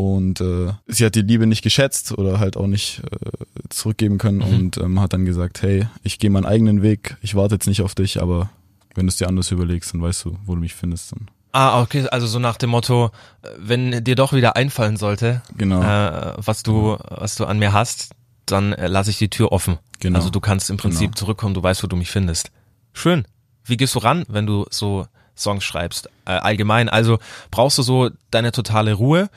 und 0.00 0.40
äh, 0.40 0.72
sie 0.86 1.04
hat 1.04 1.14
die 1.14 1.20
Liebe 1.20 1.46
nicht 1.46 1.60
geschätzt 1.62 2.16
oder 2.16 2.40
halt 2.40 2.56
auch 2.56 2.66
nicht 2.66 3.02
äh, 3.10 3.28
zurückgeben 3.68 4.16
können 4.16 4.40
und 4.40 4.78
ähm, 4.78 4.98
hat 4.98 5.12
dann 5.12 5.26
gesagt, 5.26 5.60
hey, 5.60 5.86
ich 6.02 6.18
gehe 6.18 6.30
meinen 6.30 6.46
eigenen 6.46 6.80
Weg, 6.80 7.18
ich 7.20 7.34
warte 7.34 7.56
jetzt 7.56 7.66
nicht 7.66 7.82
auf 7.82 7.94
dich, 7.94 8.22
aber 8.22 8.48
wenn 8.94 9.06
du 9.06 9.10
es 9.10 9.16
dir 9.16 9.28
anders 9.28 9.50
überlegst, 9.50 9.92
dann 9.92 10.00
weißt 10.00 10.24
du, 10.24 10.38
wo 10.46 10.54
du 10.54 10.60
mich 10.60 10.74
findest. 10.74 11.12
Dann. 11.12 11.28
Ah, 11.52 11.82
okay, 11.82 12.08
also 12.08 12.26
so 12.26 12.38
nach 12.38 12.56
dem 12.56 12.70
Motto, 12.70 13.10
äh, 13.42 13.48
wenn 13.58 14.02
dir 14.02 14.14
doch 14.14 14.32
wieder 14.32 14.56
einfallen 14.56 14.96
sollte, 14.96 15.42
Genau. 15.58 15.82
äh, 15.82 16.32
was 16.38 16.62
du, 16.62 16.96
was 17.08 17.34
du 17.34 17.44
an 17.44 17.58
mir 17.58 17.74
hast, 17.74 18.10
dann 18.46 18.72
äh, 18.72 18.86
lasse 18.88 19.10
ich 19.10 19.18
die 19.18 19.28
Tür 19.28 19.52
offen. 19.52 19.78
Genau. 20.00 20.16
Also 20.16 20.30
du 20.30 20.40
kannst 20.40 20.70
im 20.70 20.78
Prinzip 20.78 21.10
Genau. 21.10 21.18
zurückkommen, 21.18 21.52
du 21.54 21.62
weißt, 21.62 21.82
wo 21.82 21.86
du 21.88 21.96
mich 21.96 22.10
findest. 22.10 22.50
Schön. 22.94 23.26
Wie 23.64 23.76
gehst 23.76 23.94
du 23.94 23.98
ran, 23.98 24.24
wenn 24.28 24.46
du 24.46 24.64
so 24.70 25.06
Songs 25.36 25.62
schreibst? 25.62 26.08
Äh, 26.24 26.30
allgemein, 26.32 26.88
also 26.88 27.18
brauchst 27.50 27.76
du 27.76 27.82
so 27.82 28.08
deine 28.30 28.50
totale 28.50 28.94
Ruhe 28.94 29.28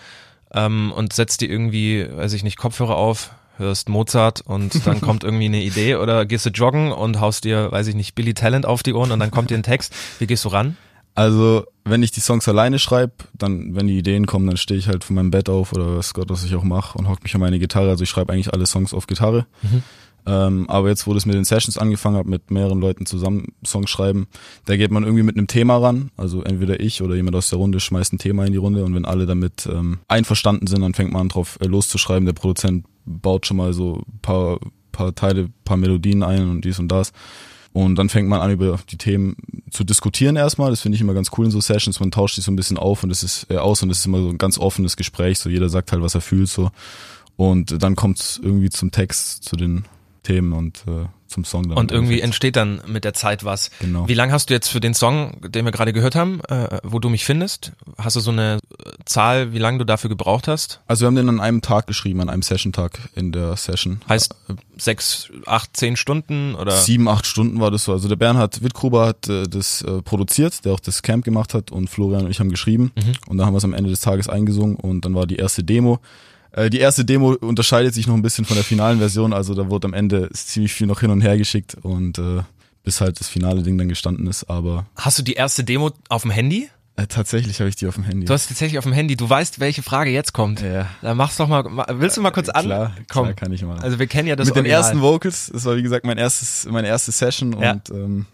ähm, 0.54 0.92
und 0.92 1.14
setzt 1.14 1.42
dir 1.42 1.50
irgendwie, 1.50 2.08
weiß 2.10 2.34
ich 2.34 2.44
nicht, 2.44 2.58
Kopfhörer 2.58 2.96
auf, 2.96 3.32
hörst 3.58 3.90
Mozart 3.90 4.42
und 4.42 4.86
dann 4.86 5.02
kommt 5.02 5.24
irgendwie 5.24 5.46
eine 5.46 5.62
Idee 5.62 5.96
oder 5.96 6.26
gehst 6.26 6.46
du 6.46 6.50
joggen 6.50 6.92
und 6.92 7.20
haust 7.20 7.44
dir, 7.44 7.72
weiß 7.72 7.88
ich 7.88 7.96
nicht, 7.96 8.16
Billy 8.16 8.34
Talent 8.34 8.66
auf 8.66 8.84
die 8.84 8.94
Ohren 8.94 9.12
und 9.12 9.20
dann 9.20 9.32
kommt 9.32 9.50
dir 9.50 9.58
ein 9.58 9.64
Text. 9.64 9.94
Wie 10.20 10.28
gehst 10.28 10.46
du 10.46 10.50
ran? 10.50 10.78
Also, 11.16 11.66
wenn 11.84 12.02
ich 12.02 12.12
die 12.12 12.22
Songs 12.22 12.48
alleine 12.48 12.80
schreibe, 12.80 13.14
dann, 13.34 13.76
wenn 13.76 13.86
die 13.86 14.00
Ideen 14.00 14.26
kommen, 14.26 14.48
dann 14.48 14.58
stehe 14.58 14.80
ich 14.80 14.88
halt 14.88 15.04
von 15.04 15.16
meinem 15.16 15.30
Bett 15.30 15.48
auf 15.48 15.72
oder 15.72 15.98
was 15.98 16.14
Gott, 16.16 16.30
was 16.30 16.44
ich 16.44 16.56
auch 16.56 16.64
mache 16.64 16.98
und 16.98 17.08
hock 17.08 17.22
mich 17.22 17.36
an 17.36 17.42
meine 17.42 17.60
Gitarre. 17.60 17.90
Also 17.90 18.04
ich 18.04 18.10
schreibe 18.10 18.34
eigentlich 18.34 18.52
alle 18.52 18.66
Songs 18.66 18.96
auf 18.96 19.06
Gitarre. 19.06 19.46
Ähm, 20.26 20.70
aber 20.70 20.90
jetzt, 20.90 21.06
wo 21.06 21.14
das 21.14 21.26
mit 21.26 21.36
den 21.36 21.44
Sessions 21.44 21.78
angefangen 21.78 22.18
hat, 22.18 22.26
mit 22.26 22.50
mehreren 22.50 22.80
Leuten 22.80 23.06
zusammen 23.06 23.48
Songs 23.66 23.90
schreiben, 23.90 24.28
da 24.66 24.78
geht 24.78 24.92
man 24.92 25.04
irgendwie 25.04 25.24
mit 25.24 25.38
einem 25.38 25.48
Thema 25.48 25.78
ran. 25.78 26.12
Also 26.18 26.44
entweder 26.44 26.80
ich 26.80 27.02
oder 27.02 27.16
jemand 27.16 27.36
aus 27.36 27.50
der 27.50 27.60
Runde 27.60 27.80
schmeißt 27.80 28.14
ein 28.14 28.20
Thema 28.20 28.46
in 28.46 28.54
die 28.54 28.58
Runde 28.58 28.86
und 28.86 28.96
wenn 28.96 29.06
alle 29.06 29.26
damit 29.26 29.68
ähm, 29.72 30.00
einverstanden 30.08 30.68
sind, 30.68 30.82
dann 30.82 30.94
fängt 30.94 31.12
man 31.12 31.24
an 31.24 31.30
drauf 31.30 31.58
äh, 31.62 31.66
loszuschreiben. 31.66 32.26
Der 32.26 32.34
Produzent 32.34 32.86
baut 33.06 33.46
schon 33.46 33.58
mal 33.58 33.74
so 33.74 34.04
paar, 34.22 34.60
paar 34.92 35.14
Teile, 35.14 35.50
paar 35.66 35.78
Melodien 35.78 36.24
ein 36.24 36.50
und 36.50 36.64
dies 36.64 36.80
und 36.80 36.90
das. 36.90 37.12
Und 37.74 37.96
dann 37.96 38.08
fängt 38.08 38.30
man 38.30 38.40
an, 38.40 38.52
über 38.52 38.80
die 38.90 38.98
Themen 38.98 39.36
zu 39.72 39.84
diskutieren 39.84 40.36
erstmal. 40.36 40.70
Das 40.70 40.82
finde 40.82 40.96
ich 40.96 41.02
immer 41.02 41.16
ganz 41.16 41.32
cool 41.36 41.46
in 41.46 41.52
so 41.52 41.60
Sessions. 41.60 42.00
Man 42.00 42.12
tauscht 42.12 42.36
sich 42.36 42.46
so 42.46 42.52
ein 42.52 42.56
bisschen 42.56 42.78
auf 42.78 43.04
und 43.04 43.10
es 43.10 43.24
ist 43.24 43.48
äh, 43.50 43.58
aus 43.58 43.82
und 43.82 43.90
es 43.90 44.00
ist 44.00 44.06
immer 44.06 44.20
so 44.20 44.30
ein 44.30 44.38
ganz 44.38 44.60
offenes 44.60 44.96
Gespräch. 44.96 45.40
So 45.40 45.50
jeder 45.50 45.70
sagt 45.70 45.92
halt, 45.92 46.04
was 46.04 46.14
er 46.14 46.22
fühlt 46.22 46.50
so. 46.50 46.70
Und 47.36 47.82
dann 47.82 47.96
kommt 47.96 48.20
es 48.20 48.40
irgendwie 48.42 48.70
zum 48.70 48.92
Text, 48.92 49.44
zu 49.44 49.56
den 49.56 49.86
Themen 50.24 50.54
und 50.54 50.84
äh, 50.88 51.06
zum 51.28 51.46
Song 51.46 51.68
dann. 51.68 51.78
Und 51.78 51.92
irgendwie 51.92 52.14
Endeffekt. 52.14 52.24
entsteht 52.26 52.56
dann 52.56 52.82
mit 52.88 53.04
der 53.04 53.14
Zeit 53.14 53.44
was. 53.44 53.72
Genau. 53.80 54.08
Wie 54.08 54.14
lange 54.14 54.32
hast 54.32 54.50
du 54.50 54.54
jetzt 54.54 54.68
für 54.70 54.80
den 54.80 54.94
Song, 54.94 55.42
den 55.42 55.66
wir 55.66 55.72
gerade 55.72 55.92
gehört 55.92 56.16
haben, 56.16 56.42
äh, 56.48 56.80
wo 56.84 57.00
du 57.00 57.10
mich 57.10 57.26
findest? 57.26 57.74
Hast 57.98 58.16
du 58.16 58.20
so 58.20 58.32
eine 58.32 58.60
äh, 58.78 58.92
Zahl, 59.06 59.54
wie 59.54 59.58
lange 59.58 59.80
du 59.80 59.86
dafür 59.86 60.10
gebraucht 60.10 60.48
hast? 60.48 60.82
Also 60.88 61.02
wir 61.02 61.08
haben 61.08 61.16
den 61.16 61.30
an 61.30 61.40
einem 61.40 61.62
Tag 61.62 61.88
geschrieben, 61.88 62.22
an 62.22 62.30
einem 62.30 62.44
Session-Tag 62.44 63.10
in 63.16 63.32
der 63.32 63.58
Session. 63.58 64.02
Heißt 64.08 64.36
sechs, 64.78 65.30
acht, 65.46 65.76
zehn 65.76 65.98
Stunden 65.98 66.56
oder? 66.56 66.72
Sieben, 66.72 67.08
acht 67.08 67.26
Stunden 67.26 67.60
war 67.60 67.72
das 67.72 67.86
so. 67.86 67.92
Also 67.92 68.08
der 68.08 68.16
Bernhard 68.16 68.64
Wittgruber 68.64 69.08
hat 69.08 69.28
äh, 69.28 69.44
das 69.44 69.82
äh, 69.82 70.02
produziert, 70.02 70.64
der 70.66 70.74
auch 70.74 70.80
das 70.80 71.02
Camp 71.02 71.26
gemacht 71.26 71.54
hat 71.54 71.72
und 71.72 71.90
Florian 71.90 72.26
und 72.26 72.32
ich 72.32 72.40
haben 72.40 72.50
geschrieben. 72.50 72.92
Und 73.28 73.38
dann 73.38 73.48
haben 73.48 73.54
wir 73.54 73.58
es 73.58 73.64
am 73.64 73.74
Ende 73.74 73.90
des 73.90 74.00
Tages 74.02 74.30
eingesungen 74.30 74.76
und 74.76 75.06
dann 75.06 75.16
war 75.16 75.26
die 75.26 75.38
erste 75.38 75.64
Demo. 75.64 76.00
Äh, 76.54 76.70
die 76.70 76.80
erste 76.80 77.04
Demo 77.06 77.34
unterscheidet 77.34 77.94
sich 77.94 78.08
noch 78.08 78.16
ein 78.16 78.22
bisschen 78.22 78.46
von 78.46 78.56
der 78.56 78.64
finalen 78.64 79.00
Version, 79.00 79.34
also 79.34 79.54
da 79.54 79.70
wurde 79.70 79.88
am 79.88 79.94
Ende 79.94 80.30
ziemlich 80.32 80.74
viel 80.74 80.88
noch 80.88 81.00
hin 81.02 81.10
und 81.12 81.22
her 81.22 81.38
geschickt 81.38 81.76
und 81.82 82.18
äh, 82.20 82.42
bis 82.84 83.02
halt 83.02 83.20
das 83.20 83.28
finale 83.28 83.64
Ding 83.64 83.78
dann 83.78 83.90
gestanden 83.90 84.28
ist. 84.28 84.50
Aber 84.50 84.86
Hast 84.96 85.18
du 85.20 85.24
die 85.24 85.34
erste 85.34 85.64
Demo 85.64 85.92
auf 86.10 86.22
dem 86.24 86.32
Handy? 86.32 86.70
äh, 86.96 87.08
tatsächlich 87.08 87.60
habe 87.60 87.70
ich 87.70 87.76
die 87.76 87.88
auf 87.88 87.96
dem 87.96 88.04
Handy. 88.04 88.26
Du 88.28 88.34
hast 88.34 88.50
tatsächlich 88.50 88.78
auf 88.78 88.84
dem 88.84 88.94
Handy. 88.94 89.16
Du 89.16 89.28
weißt, 89.28 89.60
welche 89.60 89.82
Frage 89.82 90.12
jetzt 90.12 90.32
kommt. 90.34 90.62
Ja. 90.62 90.88
Dann 91.02 91.18
mach's 91.18 91.38
doch 91.38 91.48
mal. 91.48 91.64
ma- 91.64 91.88
Willst 91.90 92.18
du 92.18 92.22
mal 92.22 92.30
kurz 92.30 92.50
an? 92.50 92.66
Klar, 92.66 92.96
Komm. 93.10 93.24
klar 93.24 93.34
kann 93.34 93.52
ich 93.52 93.64
mal. 93.64 93.80
Also 93.80 93.98
wir 93.98 94.06
kennen 94.06 94.28
ja 94.28 94.36
das 94.36 94.46
Mit 94.48 94.56
den 94.56 94.60
Original. 94.66 94.82
ersten 94.82 95.02
Vocals, 95.02 95.50
das 95.52 95.66
war 95.66 95.76
wie 95.76 95.82
gesagt 95.82 96.06
mein 96.06 96.20
erstes, 96.20 96.68
meine 96.70 96.88
erste 96.88 97.12
Session 97.12 97.60
Ja. 97.60 97.72
und 97.72 97.90
ähm, 97.90 98.26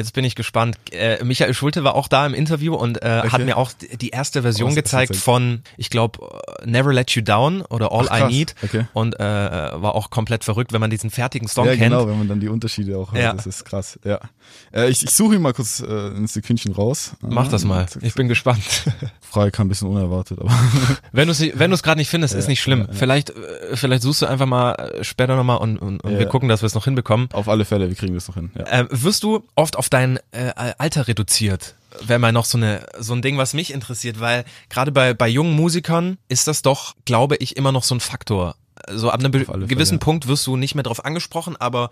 Jetzt 0.00 0.14
bin 0.14 0.24
ich 0.24 0.34
gespannt. 0.34 0.76
Äh, 0.92 1.22
Michael 1.24 1.52
Schulte 1.54 1.84
war 1.84 1.94
auch 1.94 2.08
da 2.08 2.24
im 2.26 2.32
Interview 2.34 2.74
und 2.74 3.02
äh, 3.02 3.22
hat 3.28 3.44
mir 3.44 3.56
auch 3.56 3.70
die- 4.00 4.08
erste 4.10 4.42
Version 4.42 4.72
Oh, 4.72 4.74
gezeigt 4.74 5.14
von, 5.14 5.62
ich 5.76 5.90
glaube, 5.90 6.18
Never 6.64 6.92
Let 6.92 7.10
You 7.12 7.22
Down 7.22 7.60
oder 7.62 7.92
All 7.92 8.06
Ach, 8.10 8.28
I. 8.28 8.32
Need. 8.32 8.54
Okay. 8.62 8.86
Und 8.92 9.20
äh, 9.20 9.22
war 9.22 9.94
auch 9.94 10.10
komplett 10.10 10.42
verrückt, 10.42 10.72
wenn 10.72 10.80
man 10.80 10.90
diesen 10.90 11.10
fertigen 11.10 11.46
Song 11.48 11.66
ja, 11.66 11.72
kennt. 11.76 11.92
genau, 11.92 12.08
wenn 12.08 12.18
man 12.18 12.28
dann 12.28 12.40
die 12.40 12.48
Unterschiede 12.48 12.96
auch 12.98 13.14
Ja. 13.14 13.28
hat, 13.28 13.38
das 13.38 13.46
ist 13.46 13.64
krass. 13.64 13.98
Ja, 14.04 14.18
äh, 14.72 14.88
ich, 14.88 15.04
ich 15.04 15.10
suche 15.10 15.34
ihn 15.36 15.42
mal 15.42 15.52
kurz 15.52 15.80
äh, 15.80 15.86
ein 15.86 16.26
Sekündchen 16.26 16.72
raus. 16.72 17.12
Mach 17.20 17.48
das 17.48 17.64
mal. 17.64 17.86
Ich 18.00 18.14
bin 18.14 18.26
gespannt. 18.28 18.62
Frage 19.20 19.50
kam 19.52 19.66
ein 19.66 19.68
bisschen 19.68 19.88
unerwartet, 19.88 20.38
aber 20.40 20.50
Wenn 21.12 21.28
du 21.28 21.32
es 21.32 21.40
wenn 21.40 21.70
gerade 21.70 21.98
nicht 21.98 22.08
findest, 22.10 22.34
ist 22.34 22.48
nicht 22.48 22.60
schlimm. 22.62 22.88
Vielleicht 22.92 23.30
äh, 23.30 23.76
vielleicht 23.76 24.02
suchst 24.02 24.22
du 24.22 24.26
einfach 24.26 24.46
mal 24.46 24.72
äh, 24.72 25.04
später 25.04 25.36
nochmal 25.36 25.58
und, 25.58 25.76
und, 25.78 26.00
und 26.02 26.12
Ja. 26.12 26.18
wir 26.18 26.26
gucken, 26.26 26.48
dass 26.48 26.62
wir 26.62 26.66
es 26.66 26.74
noch 26.74 26.84
hinbekommen. 26.84 27.28
auf 27.32 27.48
alle 27.48 27.64
Fälle, 27.64 27.88
wir 27.88 27.94
kriegen 27.96 28.14
das 28.14 28.26
noch 28.28 28.34
hin. 28.34 28.50
Ja. 28.58 28.86
Wirst 28.90 29.22
du 29.22 29.44
oft 29.54 29.76
auf 29.76 29.88
dein 29.90 30.18
äh, 30.32 30.52
Alter 30.78 31.08
reduziert? 31.08 31.74
Wäre 32.02 32.18
mal 32.18 32.32
noch 32.32 32.44
so 32.44 32.56
eine 32.56 32.86
so 32.98 33.12
ein 33.14 33.22
Ding, 33.22 33.36
was 33.36 33.52
mich 33.52 33.72
interessiert, 33.72 34.20
weil 34.20 34.44
gerade 34.68 34.92
bei 34.92 35.12
bei 35.12 35.28
jungen 35.28 35.54
Musikern 35.54 36.18
ist 36.28 36.46
das 36.46 36.62
doch, 36.62 36.94
glaube 37.04 37.36
ich, 37.36 37.56
immer 37.56 37.72
noch 37.72 37.82
so 37.82 37.94
ein 37.94 38.00
Faktor. 38.00 38.54
So 38.88 39.10
ab 39.10 39.20
einem 39.20 39.32
gewissen 39.32 39.66
Fälle. 39.66 39.98
Punkt 39.98 40.26
wirst 40.28 40.46
du 40.46 40.56
nicht 40.56 40.74
mehr 40.74 40.84
drauf 40.84 41.04
angesprochen, 41.04 41.56
aber 41.56 41.90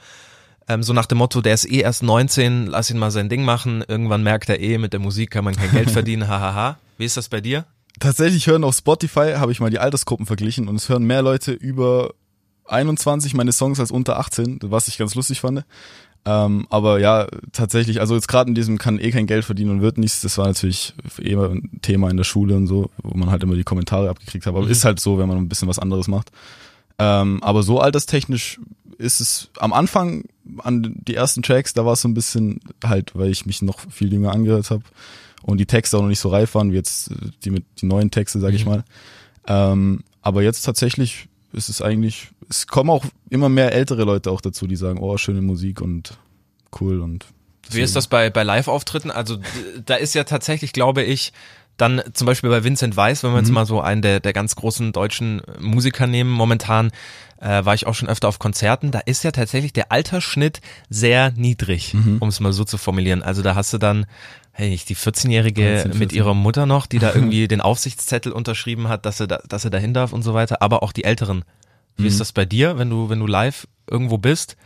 ähm, 0.68 0.82
so 0.82 0.92
nach 0.92 1.06
dem 1.06 1.18
Motto, 1.18 1.40
der 1.40 1.54
ist 1.54 1.70
eh 1.70 1.80
erst 1.80 2.02
19, 2.02 2.66
lass 2.66 2.90
ihn 2.90 2.98
mal 2.98 3.10
sein 3.10 3.28
Ding 3.28 3.44
machen. 3.44 3.82
Irgendwann 3.86 4.22
merkt 4.22 4.48
er 4.48 4.60
eh, 4.60 4.78
mit 4.78 4.92
der 4.92 5.00
Musik 5.00 5.30
kann 5.30 5.44
man 5.44 5.56
kein 5.56 5.70
Geld 5.70 5.90
verdienen, 5.90 6.28
hahaha. 6.28 6.78
Wie 6.98 7.04
ist 7.04 7.16
das 7.16 7.28
bei 7.28 7.40
dir? 7.40 7.64
Tatsächlich 8.00 8.46
hören 8.46 8.64
auf 8.64 8.76
Spotify, 8.76 9.34
habe 9.36 9.50
ich 9.50 9.60
mal 9.60 9.70
die 9.70 9.78
Altersgruppen 9.78 10.26
verglichen 10.26 10.68
und 10.68 10.76
es 10.76 10.88
hören 10.88 11.04
mehr 11.04 11.22
Leute 11.22 11.52
über 11.52 12.14
21 12.66 13.34
meine 13.34 13.52
Songs 13.52 13.80
als 13.80 13.90
unter 13.90 14.18
18, 14.18 14.60
was 14.64 14.88
ich 14.88 14.98
ganz 14.98 15.14
lustig 15.14 15.40
fand. 15.40 15.64
Ähm, 16.24 16.66
aber 16.68 17.00
ja, 17.00 17.26
tatsächlich, 17.52 18.00
also 18.00 18.14
jetzt 18.14 18.28
gerade 18.28 18.48
in 18.48 18.54
diesem 18.54 18.78
kann 18.78 18.98
eh 18.98 19.10
kein 19.10 19.26
Geld 19.26 19.44
verdienen 19.44 19.70
und 19.70 19.80
wird 19.80 19.98
nichts, 19.98 20.20
das 20.20 20.36
war 20.36 20.46
natürlich 20.46 20.94
eh 21.20 21.30
immer 21.30 21.50
ein 21.50 21.80
Thema 21.80 22.10
in 22.10 22.16
der 22.16 22.24
Schule 22.24 22.54
und 22.56 22.66
so, 22.66 22.90
wo 23.02 23.16
man 23.16 23.30
halt 23.30 23.42
immer 23.42 23.54
die 23.54 23.64
Kommentare 23.64 24.10
abgekriegt 24.10 24.44
hat. 24.44 24.54
Aber 24.54 24.68
ist 24.68 24.84
halt 24.84 25.00
so, 25.00 25.18
wenn 25.18 25.28
man 25.28 25.38
ein 25.38 25.48
bisschen 25.48 25.68
was 25.68 25.78
anderes 25.78 26.08
macht. 26.08 26.30
Ähm, 26.98 27.42
aber 27.42 27.62
so 27.62 27.80
alterstechnisch 27.80 28.60
ist 28.98 29.20
es 29.20 29.50
am 29.58 29.72
Anfang 29.72 30.24
an 30.58 30.96
die 31.06 31.14
ersten 31.14 31.42
Tracks, 31.42 31.72
da 31.72 31.86
war 31.86 31.92
es 31.92 32.00
so 32.00 32.08
ein 32.08 32.14
bisschen 32.14 32.60
halt, 32.84 33.12
weil 33.14 33.30
ich 33.30 33.46
mich 33.46 33.62
noch 33.62 33.78
viel 33.90 34.12
jünger 34.12 34.32
angehört 34.32 34.70
habe 34.70 34.82
und 35.42 35.58
die 35.58 35.66
Texte 35.66 35.96
auch 35.96 36.02
noch 36.02 36.08
nicht 36.08 36.20
so 36.20 36.30
reif 36.30 36.54
waren 36.54 36.72
wie 36.72 36.76
jetzt 36.76 37.10
äh, 37.10 37.14
die 37.44 37.50
mit 37.50 37.64
die 37.80 37.86
neuen 37.86 38.10
Texte, 38.10 38.40
sag 38.40 38.54
ich 38.54 38.66
mal. 38.66 38.84
Ähm, 39.46 40.00
aber 40.20 40.42
jetzt 40.42 40.62
tatsächlich 40.62 41.28
ist 41.52 41.68
es 41.68 41.82
eigentlich, 41.82 42.28
es 42.48 42.66
kommen 42.66 42.90
auch 42.90 43.04
immer 43.30 43.48
mehr 43.48 43.72
ältere 43.72 44.04
Leute 44.04 44.30
auch 44.30 44.40
dazu, 44.40 44.66
die 44.66 44.76
sagen, 44.76 44.98
oh, 45.00 45.16
schöne 45.16 45.42
Musik 45.42 45.80
und 45.80 46.18
cool 46.80 47.00
und 47.00 47.26
Wie 47.70 47.80
ist 47.80 47.96
das 47.96 48.06
bei, 48.06 48.30
bei 48.30 48.42
Live-Auftritten? 48.42 49.10
Also 49.10 49.38
da 49.84 49.94
ist 49.96 50.14
ja 50.14 50.24
tatsächlich, 50.24 50.72
glaube 50.72 51.02
ich, 51.02 51.32
dann 51.76 52.02
zum 52.12 52.26
Beispiel 52.26 52.50
bei 52.50 52.64
Vincent 52.64 52.96
Weiss, 52.96 53.22
wenn 53.22 53.32
wir 53.32 53.38
jetzt 53.38 53.52
mal 53.52 53.64
so 53.64 53.80
einen 53.80 54.02
der, 54.02 54.20
der 54.20 54.32
ganz 54.32 54.56
großen 54.56 54.92
deutschen 54.92 55.42
Musiker 55.60 56.06
nehmen, 56.06 56.30
momentan 56.30 56.90
äh, 57.40 57.64
war 57.64 57.74
ich 57.74 57.86
auch 57.86 57.94
schon 57.94 58.08
öfter 58.08 58.26
auf 58.26 58.40
Konzerten, 58.40 58.90
da 58.90 58.98
ist 58.98 59.22
ja 59.22 59.30
tatsächlich 59.30 59.72
der 59.72 59.92
Altersschnitt 59.92 60.60
sehr 60.90 61.30
niedrig, 61.36 61.94
um 62.20 62.28
es 62.28 62.40
mal 62.40 62.52
so 62.52 62.64
zu 62.64 62.78
formulieren. 62.78 63.22
Also 63.22 63.42
da 63.42 63.54
hast 63.54 63.72
du 63.72 63.78
dann, 63.78 64.06
hey, 64.58 64.78
die 64.88 64.96
14-Jährige 64.96 65.62
13, 65.62 65.90
mit 65.90 65.98
14. 65.98 66.16
ihrer 66.16 66.34
Mutter 66.34 66.66
noch, 66.66 66.86
die 66.86 66.98
da 66.98 67.14
irgendwie 67.14 67.46
den 67.46 67.60
Aufsichtszettel 67.60 68.32
unterschrieben 68.32 68.88
hat, 68.88 69.06
dass 69.06 69.18
sie 69.18 69.28
da, 69.28 69.40
dass 69.48 69.62
sie 69.62 69.70
dahin 69.70 69.94
darf 69.94 70.12
und 70.12 70.22
so 70.22 70.34
weiter, 70.34 70.62
aber 70.62 70.82
auch 70.82 70.92
die 70.92 71.04
Älteren. 71.04 71.44
Wie 71.96 72.06
ist 72.06 72.20
das 72.20 72.32
bei 72.32 72.44
dir, 72.44 72.78
wenn 72.78 72.90
du, 72.90 73.08
wenn 73.08 73.18
du 73.18 73.26
live 73.26 73.66
irgendwo 73.90 74.18
bist? 74.18 74.56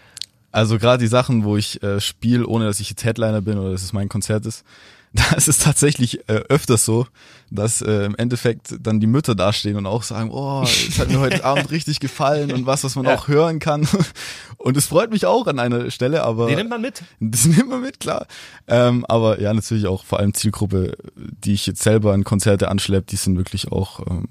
Also 0.51 0.79
gerade 0.79 1.03
die 1.03 1.09
Sachen, 1.09 1.45
wo 1.45 1.57
ich 1.57 1.83
äh, 1.83 1.99
spiele, 2.01 2.47
ohne 2.47 2.67
dass 2.67 2.81
ich 2.81 2.91
jetzt 2.91 3.05
Headliner 3.05 3.41
bin 3.41 3.59
oder 3.59 3.73
dass 3.73 3.83
es 3.83 3.93
mein 3.93 4.09
Konzert 4.09 4.45
ist, 4.45 4.65
da 5.31 5.37
ist 5.37 5.49
es 5.49 5.59
tatsächlich 5.59 6.21
äh, 6.29 6.41
öfters 6.49 6.85
so, 6.85 7.07
dass 7.51 7.83
äh, 7.83 8.05
im 8.07 8.17
Endeffekt 8.17 8.75
dann 8.81 8.99
die 8.99 9.07
Mütter 9.07 9.35
dastehen 9.35 9.77
und 9.77 9.85
auch 9.87 10.03
sagen, 10.05 10.31
oh, 10.33 10.63
es 10.65 10.99
hat 10.99 11.09
mir 11.11 11.21
heute 11.21 11.45
Abend 11.45 11.71
richtig 11.71 12.01
gefallen 12.01 12.51
und 12.53 12.65
was, 12.67 12.83
was 12.85 12.97
man 12.97 13.05
Ja. 13.05 13.15
auch 13.17 13.29
hören 13.29 13.59
kann. 13.59 13.87
Und 14.59 14.77
es 14.77 14.87
freut 14.87 15.11
mich 15.11 15.27
auch 15.27 15.49
an 15.49 15.59
einer 15.59 15.91
Stelle, 15.91 16.23
aber 16.23 16.47
Die 16.47 16.55
nimmt 16.55 16.71
man 16.71 16.81
mit. 16.81 17.03
das 17.19 17.47
nimmt 17.47 17.69
man 17.69 17.81
mit, 17.81 17.99
klar. 17.99 18.27
Ähm, 18.69 19.05
aber 19.07 19.41
ja, 19.41 19.53
natürlich 19.53 19.89
auch 19.89 20.05
vor 20.05 20.21
allem 20.21 20.35
Zielgruppe, 20.35 20.97
die 21.17 21.55
ich 21.55 21.67
jetzt 21.67 21.83
selber 21.83 22.13
an 22.13 22.23
Konzerte 22.23 22.69
anschleppe, 22.69 23.07
die 23.11 23.17
sind 23.17 23.37
wirklich 23.37 23.73
auch 23.73 24.07
ähm, 24.09 24.29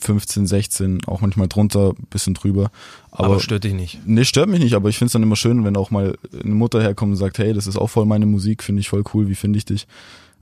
15, 0.00 0.46
16, 0.46 1.04
auch 1.06 1.20
manchmal 1.20 1.48
drunter, 1.48 1.92
bisschen 2.10 2.34
drüber. 2.34 2.70
Aber, 3.10 3.26
Aber, 3.26 3.40
stört 3.40 3.64
dich 3.64 3.74
nicht. 3.74 4.00
nee, 4.06 4.24
stört 4.24 4.48
mich 4.48 4.60
nicht, 4.60 4.74
aber 4.74 4.88
ich 4.88 4.98
find's 4.98 5.12
dann 5.12 5.22
immer 5.22 5.36
schön, 5.36 5.64
wenn 5.64 5.76
auch 5.76 5.90
mal 5.90 6.16
eine 6.32 6.54
Mutter 6.54 6.80
herkommt 6.82 7.12
und 7.12 7.16
sagt, 7.16 7.38
hey, 7.38 7.52
das 7.52 7.66
ist 7.66 7.76
auch 7.76 7.88
voll 7.88 8.06
meine 8.06 8.26
Musik, 8.26 8.62
finde 8.62 8.80
ich 8.80 8.88
voll 8.88 9.04
cool, 9.14 9.28
wie 9.28 9.34
finde 9.34 9.58
ich 9.58 9.64
dich? 9.64 9.86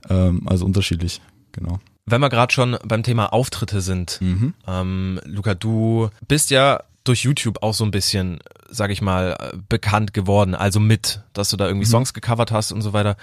Ähm, 0.09 0.43
also 0.45 0.65
unterschiedlich, 0.65 1.21
genau. 1.51 1.79
Wenn 2.05 2.21
wir 2.21 2.29
gerade 2.29 2.51
schon 2.53 2.77
beim 2.85 3.03
Thema 3.03 3.33
Auftritte 3.33 3.81
sind, 3.81 4.19
ähm, 4.67 5.19
Luca, 5.25 5.53
du 5.53 6.09
bist 6.27 6.49
ja 6.49 6.81
durch 7.03 7.23
YouTube 7.23 7.61
auch 7.61 7.73
so 7.73 7.83
ein 7.83 7.91
bisschen, 7.91 8.39
sag 8.69 8.89
ich 8.91 9.01
mal, 9.01 9.53
bekannt 9.69 10.13
geworden, 10.13 10.55
also 10.55 10.79
mit, 10.79 11.21
dass 11.33 11.49
du 11.49 11.57
da 11.57 11.67
irgendwie 11.67 11.85
Songs 11.85 12.13
gecovert 12.13 12.51
hast 12.51 12.71
und 12.71 12.81
so 12.81 12.93
weiter. 12.93 13.15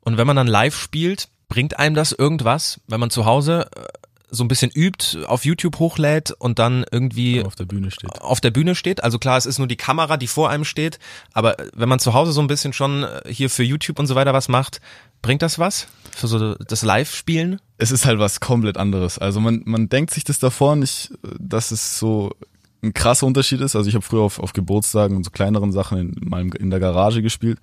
Und 0.00 0.16
wenn 0.16 0.26
man 0.26 0.36
dann 0.36 0.46
live 0.46 0.76
spielt, 0.76 1.28
bringt 1.48 1.78
einem 1.78 1.94
das 1.94 2.12
irgendwas, 2.12 2.80
wenn 2.86 3.00
man 3.00 3.10
zu 3.10 3.24
Hause 3.26 3.68
äh, 3.76 3.82
so 4.30 4.44
ein 4.44 4.48
bisschen 4.48 4.70
übt, 4.70 5.24
auf 5.26 5.44
YouTube 5.44 5.78
hochlädt 5.78 6.32
und 6.38 6.58
dann 6.58 6.84
irgendwie 6.90 7.42
Auf 7.44 7.56
der 7.56 7.64
Bühne 7.64 7.90
steht. 7.90 8.20
auf 8.20 8.40
der 8.40 8.50
Bühne 8.50 8.74
steht. 8.74 9.02
Also 9.02 9.18
klar, 9.18 9.36
es 9.36 9.46
ist 9.46 9.58
nur 9.58 9.68
die 9.68 9.76
Kamera, 9.76 10.16
die 10.16 10.26
vor 10.26 10.50
einem 10.50 10.64
steht, 10.64 10.98
aber 11.32 11.56
wenn 11.74 11.88
man 11.88 11.98
zu 11.98 12.14
Hause 12.14 12.32
so 12.32 12.40
ein 12.40 12.46
bisschen 12.46 12.72
schon 12.72 13.04
äh, 13.04 13.22
hier 13.26 13.50
für 13.50 13.62
YouTube 13.62 13.98
und 13.98 14.06
so 14.06 14.14
weiter 14.14 14.32
was 14.32 14.48
macht, 14.48 14.80
bringt 15.22 15.42
das 15.42 15.58
was? 15.58 15.88
Für 16.12 16.26
so 16.28 16.54
das 16.54 16.82
Live-Spielen? 16.82 17.60
es 17.80 17.90
ist 17.90 18.04
halt 18.04 18.18
was 18.18 18.40
komplett 18.40 18.76
anderes. 18.76 19.18
Also 19.18 19.40
man, 19.40 19.62
man 19.64 19.88
denkt 19.88 20.12
sich 20.12 20.24
das 20.24 20.38
davor 20.38 20.76
nicht, 20.76 21.12
dass 21.38 21.70
es 21.70 21.98
so 21.98 22.30
ein 22.82 22.92
krasser 22.94 23.26
Unterschied 23.26 23.60
ist. 23.60 23.74
Also 23.74 23.88
ich 23.88 23.94
habe 23.94 24.04
früher 24.04 24.22
auf, 24.22 24.38
auf 24.38 24.52
Geburtstagen 24.52 25.16
und 25.16 25.24
so 25.24 25.30
kleineren 25.30 25.72
Sachen 25.72 25.98
in, 25.98 26.16
mal 26.20 26.46
in 26.56 26.70
der 26.70 26.78
Garage 26.80 27.22
gespielt. 27.22 27.58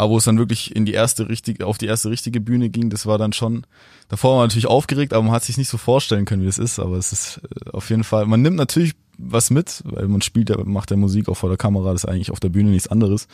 Aber 0.00 0.12
wo 0.12 0.16
es 0.16 0.24
dann 0.24 0.38
wirklich 0.38 0.74
in 0.74 0.86
die 0.86 0.94
erste 0.94 1.28
richtige, 1.28 1.66
auf 1.66 1.76
die 1.76 1.84
erste 1.84 2.08
richtige 2.08 2.40
Bühne 2.40 2.70
ging, 2.70 2.88
das 2.88 3.04
war 3.04 3.18
dann 3.18 3.34
schon, 3.34 3.66
davor 4.08 4.30
war 4.30 4.38
man 4.38 4.46
natürlich 4.46 4.66
aufgeregt, 4.66 5.12
aber 5.12 5.22
man 5.22 5.32
hat 5.32 5.44
sich 5.44 5.58
nicht 5.58 5.68
so 5.68 5.76
vorstellen 5.76 6.24
können, 6.24 6.42
wie 6.42 6.46
es 6.48 6.56
ist. 6.56 6.78
Aber 6.78 6.96
es 6.96 7.12
ist 7.12 7.40
äh, 7.66 7.70
auf 7.70 7.90
jeden 7.90 8.02
Fall, 8.02 8.24
man 8.24 8.40
nimmt 8.40 8.56
natürlich 8.56 8.94
was 9.18 9.50
mit, 9.50 9.82
weil 9.84 10.08
man 10.08 10.22
spielt 10.22 10.48
ja, 10.48 10.56
macht 10.64 10.90
ja 10.90 10.96
Musik 10.96 11.28
auch 11.28 11.34
vor 11.34 11.50
der 11.50 11.58
Kamera, 11.58 11.92
das 11.92 12.04
ist 12.04 12.10
eigentlich 12.10 12.30
auf 12.30 12.40
der 12.40 12.48
Bühne 12.48 12.70
nichts 12.70 12.88
anderes. 12.88 13.28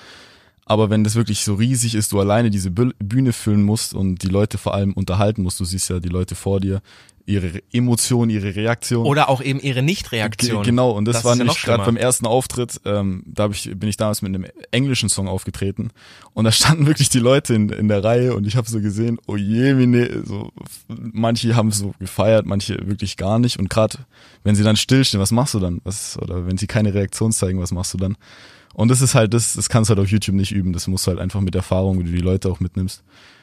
Aber 0.64 0.90
wenn 0.90 1.04
das 1.04 1.14
wirklich 1.14 1.44
so 1.44 1.54
riesig 1.54 1.94
ist, 1.94 2.10
du 2.10 2.18
alleine 2.18 2.50
diese 2.50 2.70
Bü- 2.70 2.94
Bühne 2.98 3.32
füllen 3.32 3.62
musst 3.62 3.94
und 3.94 4.24
die 4.24 4.28
Leute 4.28 4.58
vor 4.58 4.74
allem 4.74 4.92
unterhalten 4.92 5.44
musst, 5.44 5.60
du 5.60 5.64
siehst 5.64 5.88
ja 5.88 6.00
die 6.00 6.08
Leute 6.08 6.34
vor 6.34 6.58
dir, 6.58 6.82
ihre 7.26 7.60
Emotionen, 7.72 8.30
ihre 8.30 8.54
Reaktion. 8.54 9.04
Oder 9.04 9.28
auch 9.28 9.42
eben 9.42 9.58
ihre 9.60 9.82
Nichtreaktion. 9.82 10.62
Ge- 10.62 10.70
Genau, 10.70 10.92
und 10.92 11.04
das, 11.06 11.16
Das 11.16 11.24
war 11.24 11.32
ja 11.32 11.38
nämlich 11.38 11.60
gerade 11.62 11.84
beim 11.84 11.96
ersten 11.96 12.24
Auftritt, 12.26 12.80
ähm, 12.84 13.24
da 13.26 13.42
hab 13.44 13.50
ich, 13.52 13.70
bin 13.76 13.88
ich 13.88 13.96
damals 13.96 14.22
mit 14.22 14.34
einem 14.34 14.46
englischen 14.70 15.08
Song 15.08 15.26
aufgetreten 15.28 15.90
und 16.34 16.44
da 16.44 16.52
standen 16.52 16.86
wirklich 16.86 17.08
die 17.08 17.18
Leute 17.18 17.52
in, 17.54 17.68
in 17.68 17.88
der 17.88 18.02
Reihe 18.04 18.34
und 18.34 18.46
ich 18.46 18.54
habe 18.56 18.70
so 18.70 18.80
gesehen, 18.80 19.18
oh 19.26 19.36
je, 19.36 19.74
mine, 19.74 20.22
so, 20.24 20.52
manche 20.88 21.56
haben 21.56 21.72
so 21.72 21.94
gefeiert, 21.98 22.46
manche 22.46 22.78
wirklich 22.86 23.16
gar 23.16 23.38
nicht 23.38 23.58
und 23.58 23.68
gerade 23.68 23.98
wenn 24.44 24.54
sie 24.54 24.62
dann 24.62 24.76
stillstehen, 24.76 25.20
was 25.20 25.32
machst 25.32 25.54
du 25.54 25.58
dann? 25.58 25.80
Was, 25.84 26.16
oder 26.18 26.46
wenn 26.46 26.56
sie 26.58 26.66
keine 26.68 26.94
Reaktion 26.94 27.32
zeigen, 27.32 27.60
was 27.60 27.72
machst 27.72 27.92
du 27.94 27.98
dann? 27.98 28.16
Und 28.74 28.88
das 28.88 29.00
ist 29.00 29.14
halt, 29.14 29.34
das, 29.34 29.54
das 29.54 29.68
kannst 29.68 29.90
du 29.90 29.94
halt 29.96 30.04
auf 30.04 30.10
YouTube 30.10 30.36
nicht 30.36 30.52
üben, 30.52 30.72
das 30.72 30.86
musst 30.86 31.06
du 31.06 31.10
halt 31.10 31.18
einfach 31.20 31.40
mit 31.40 31.54
Erfahrung, 31.56 31.98
wie 31.98 32.04
du 32.04 32.12
die 32.12 32.18
Leute 32.18 32.48
auch 32.50 32.60
mitnimmst. 32.60 33.02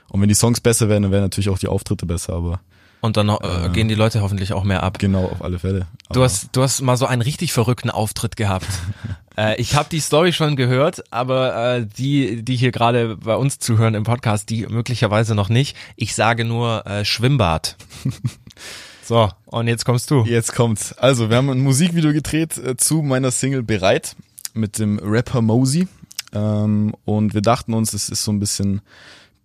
Und 0.09 0.21
wenn 0.21 0.29
die 0.29 0.35
Songs 0.35 0.61
besser 0.61 0.89
werden, 0.89 1.03
dann 1.03 1.11
werden 1.11 1.23
natürlich 1.23 1.49
auch 1.49 1.57
die 1.57 1.67
Auftritte 1.67 2.05
besser, 2.05 2.33
aber 2.33 2.61
Und 3.03 3.17
dann 3.17 3.27
äh, 3.27 3.67
gehen 3.73 3.89
die 3.89 3.95
Leute 3.95 4.21
hoffentlich 4.21 4.53
auch 4.53 4.63
mehr 4.63 4.81
ab. 4.81 4.97
genau, 4.97 5.25
auf 5.25 5.41
alle 5.43 5.59
Fälle. 5.59 5.87
Du 6.13 6.23
hast, 6.23 6.47
du 6.53 6.63
hast 6.63 6.79
mal 6.79 6.95
so 6.95 7.05
einen 7.05 7.21
richtig 7.21 7.51
verrückten 7.51 7.89
Auftritt 7.89 8.37
gehabt. 8.37 8.65
äh, 9.37 9.59
ich 9.59 9.75
habe 9.75 9.89
die 9.91 9.99
Story 9.99 10.31
schon 10.31 10.55
gehört, 10.55 11.03
aber 11.11 11.75
äh, 11.75 11.85
die, 11.85 12.43
die 12.43 12.55
hier 12.55 12.71
gerade 12.71 13.17
bei 13.17 13.35
uns 13.35 13.59
zuhören 13.59 13.93
im 13.93 14.05
Podcast, 14.05 14.49
die 14.49 14.67
möglicherweise 14.67 15.35
noch 15.35 15.49
nicht. 15.49 15.75
Ich 15.97 16.15
sage 16.15 16.45
nur 16.45 16.87
äh, 16.87 17.03
Schwimmbad. 17.03 17.75
so, 19.03 19.29
und 19.47 19.67
jetzt 19.67 19.83
kommst 19.83 20.09
du. 20.09 20.23
Jetzt 20.23 20.55
kommt's. 20.55 20.93
Also, 20.93 21.29
wir 21.29 21.35
haben 21.35 21.49
ein 21.49 21.59
Musikvideo 21.59 22.13
gedreht 22.13 22.57
äh, 22.57 22.77
zu 22.77 23.01
meiner 23.01 23.31
Single 23.31 23.63
Bereit 23.63 24.15
mit 24.53 24.79
dem 24.79 24.97
Rapper 24.99 25.41
Mosey. 25.41 25.89
Ähm, 26.31 26.95
und 27.03 27.33
wir 27.33 27.41
dachten 27.41 27.73
uns, 27.73 27.91
es 27.91 28.07
ist 28.07 28.23
so 28.23 28.31
ein 28.31 28.39
bisschen, 28.39 28.81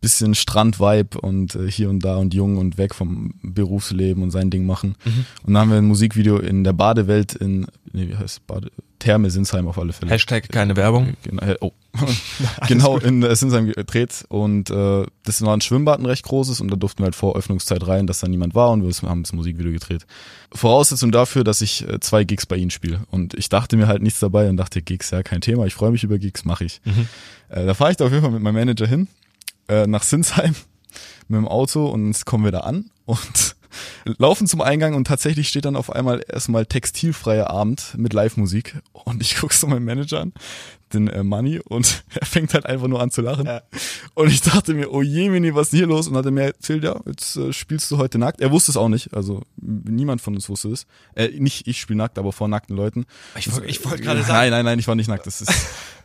bisschen 0.01 0.35
Strand-Vibe 0.35 1.21
und 1.21 1.55
äh, 1.55 1.71
hier 1.71 1.91
und 1.91 2.05
da 2.05 2.17
und 2.17 2.35
jung 2.35 2.57
und 2.57 2.79
weg 2.79 2.95
vom 2.95 3.35
Berufsleben 3.43 4.23
und 4.23 4.31
sein 4.31 4.51
Ding 4.51 4.67
machen. 4.67 4.97
Und 5.45 5.55
dann 5.55 5.59
haben 5.59 5.71
wir 5.71 5.79
ein 5.79 5.87
Musikvideo 5.87 6.39
in 6.39 6.65
der 6.65 6.73
Badewelt 6.73 7.35
in, 7.35 7.67
nee, 7.93 8.09
wie 8.09 8.17
heißt? 8.17 8.47
Bade, 8.47 8.71
Therme 8.99 9.31
Sinsheim 9.31 9.69
auf 9.69 9.79
alle 9.79 9.93
Fälle. 9.93 10.11
Hashtag 10.11 10.49
keine 10.49 10.77
Werbung. 10.77 11.15
Genau, 11.23 11.43
äh, 11.43 11.57
oh. 11.61 11.73
genau 12.69 12.99
in 12.99 13.23
äh, 13.23 13.35
Sinsheim 13.35 13.67
gedreht 13.67 14.25
und 14.29 14.71
äh, 14.71 15.07
das 15.25 15.43
war 15.43 15.57
ein 15.57 15.61
Schwimmbad, 15.61 16.01
ein 16.01 16.07
recht 16.07 16.25
großes 16.25 16.61
und 16.61 16.71
da 16.71 16.77
durften 16.77 17.01
wir 17.01 17.05
halt 17.05 17.15
vor 17.15 17.37
Öffnungszeit 17.37 17.87
rein, 17.87 18.07
dass 18.07 18.21
da 18.21 18.29
niemand 18.29 18.55
war 18.55 18.71
und 18.71 18.83
wir 18.83 19.09
haben 19.09 19.23
das 19.23 19.33
Musikvideo 19.33 19.73
gedreht. 19.73 20.07
Voraussetzung 20.53 21.13
dafür, 21.13 21.45
dass 21.45 21.61
ich 21.61 21.89
äh, 21.89 22.01
zwei 22.01 22.25
Gigs 22.25 22.47
bei 22.47 22.57
ihnen 22.57 22.71
spiele 22.71 23.01
und 23.11 23.35
ich 23.35 23.49
dachte 23.49 23.77
mir 23.77 23.87
halt 23.87 24.03
nichts 24.03 24.21
dabei 24.21 24.49
und 24.49 24.57
dachte, 24.57 24.83
Gigs, 24.83 25.11
ja 25.11 25.23
kein 25.23 25.41
Thema, 25.41 25.67
ich 25.67 25.75
freue 25.75 25.91
mich 25.91 26.05
über 26.05 26.19
Gigs, 26.19 26.45
mache 26.45 26.65
ich. 26.65 26.81
Äh, 27.49 27.67
da 27.67 27.75
fahre 27.75 27.93
ich 27.93 27.97
da 27.97 28.07
auf 28.07 28.11
jeden 28.11 28.23
Fall 28.23 28.33
mit 28.33 28.43
meinem 28.43 28.57
Manager 28.57 28.87
hin, 28.87 29.09
äh, 29.69 29.87
nach 29.87 30.03
Sinsheim 30.03 30.55
mit 31.29 31.39
dem 31.39 31.49
Auto 31.49 31.87
und 31.87 32.07
jetzt 32.09 32.25
kommen 32.27 32.45
wir 32.45 32.53
da 32.53 32.61
an 32.61 32.91
und 33.05 33.57
laufen 34.19 34.47
zum 34.47 34.61
Eingang 34.63 34.95
und 34.95 35.07
tatsächlich 35.07 35.49
steht 35.49 35.65
dann 35.67 35.77
auf 35.77 35.93
einmal 35.93 36.25
erstmal 36.27 36.67
textilfreier 36.67 37.51
Abend 37.51 37.95
mit 37.97 38.13
Live-Musik 38.13 38.77
und 38.93 39.21
ich 39.23 39.37
guck 39.41 39.53
so 39.53 39.67
meinen 39.67 39.85
Manager 39.85 40.21
an, 40.23 40.33
den 40.95 41.07
äh, 41.09 41.23
Money 41.23 41.61
und 41.61 42.03
er 42.19 42.25
fängt 42.27 42.55
halt 42.55 42.65
einfach 42.65 42.89
nur 42.89 43.01
an 43.03 43.11
zu 43.11 43.21
lachen 43.21 43.47
und 44.15 44.29
ich 44.33 44.41
dachte 44.41 44.73
mir, 44.73 44.91
oh 44.91 45.03
je, 45.03 45.29
Mini, 45.29 45.55
was 45.55 45.67
ist 45.67 45.73
denn 45.75 45.81
hier 45.81 45.87
los? 45.87 46.09
Und 46.09 46.17
hat 46.17 46.25
er 46.25 46.31
mir 46.31 46.45
erzählt, 46.45 46.83
ja, 46.83 46.99
jetzt 47.07 47.37
äh, 47.37 47.53
spielst 47.53 47.91
du 47.91 47.99
heute 47.99 48.17
nackt. 48.19 48.41
Er 48.41 48.51
wusste 48.51 48.73
es 48.73 48.79
auch 48.79 48.89
nicht, 48.89 49.13
also 49.15 49.43
niemand 49.61 50.23
von 50.23 50.35
uns 50.35 50.49
wusste 50.49 50.69
es. 50.71 50.87
Äh, 51.15 51.29
nicht 51.39 51.69
ich 51.69 51.79
spiele 51.79 51.99
nackt, 51.99 52.19
aber 52.19 52.33
vor 52.33 52.49
nackten 52.49 52.75
Leuten. 52.75 53.05
Ich, 53.39 53.53
wollt- 53.53 53.69
ich 53.69 53.85
wollte 53.85 54.03
gerade 54.03 54.21
Nein, 54.21 54.27
sagen, 54.29 54.51
nein, 54.51 54.65
nein, 54.65 54.79
ich 54.79 54.89
war 54.89 54.95
nicht 54.95 55.09
nackt. 55.09 55.27
Das 55.27 55.43
ist, 55.43 55.53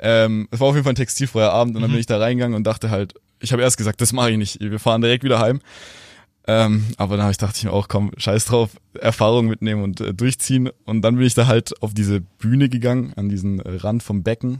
ähm, 0.01 0.49
es 0.51 0.59
war 0.59 0.67
auf 0.67 0.75
jeden 0.75 0.83
Fall 0.83 0.91
ein 0.93 0.97
textilfreier 0.97 1.53
Abend 1.53 1.77
und 1.77 1.81
dann 1.81 1.89
bin 1.91 1.99
ich 2.01 2.05
da 2.07 2.17
reingegangen 2.17 2.55
und 2.57 2.65
dachte 2.65 2.89
halt, 2.91 3.13
ich 3.43 3.51
habe 3.51 3.61
erst 3.61 3.77
gesagt, 3.77 4.01
das 4.01 4.13
mache 4.13 4.31
ich 4.31 4.37
nicht. 4.37 4.59
Wir 4.59 4.79
fahren 4.79 5.01
direkt 5.01 5.23
wieder 5.23 5.39
heim. 5.39 5.59
Ähm, 6.45 6.85
aber 6.97 7.15
dann 7.15 7.25
hab 7.25 7.31
ich 7.31 7.37
dachte 7.37 7.57
ich 7.57 7.63
mir 7.63 7.71
auch, 7.71 7.87
komm, 7.87 8.11
scheiß 8.17 8.45
drauf, 8.45 8.71
Erfahrung 8.99 9.47
mitnehmen 9.47 9.83
und 9.83 10.01
äh, 10.01 10.13
durchziehen. 10.13 10.69
Und 10.85 11.01
dann 11.01 11.15
bin 11.15 11.25
ich 11.25 11.33
da 11.33 11.47
halt 11.47 11.81
auf 11.81 11.93
diese 11.93 12.21
Bühne 12.21 12.69
gegangen, 12.69 13.13
an 13.15 13.29
diesen 13.29 13.61
Rand 13.61 14.03
vom 14.03 14.23
Becken. 14.23 14.59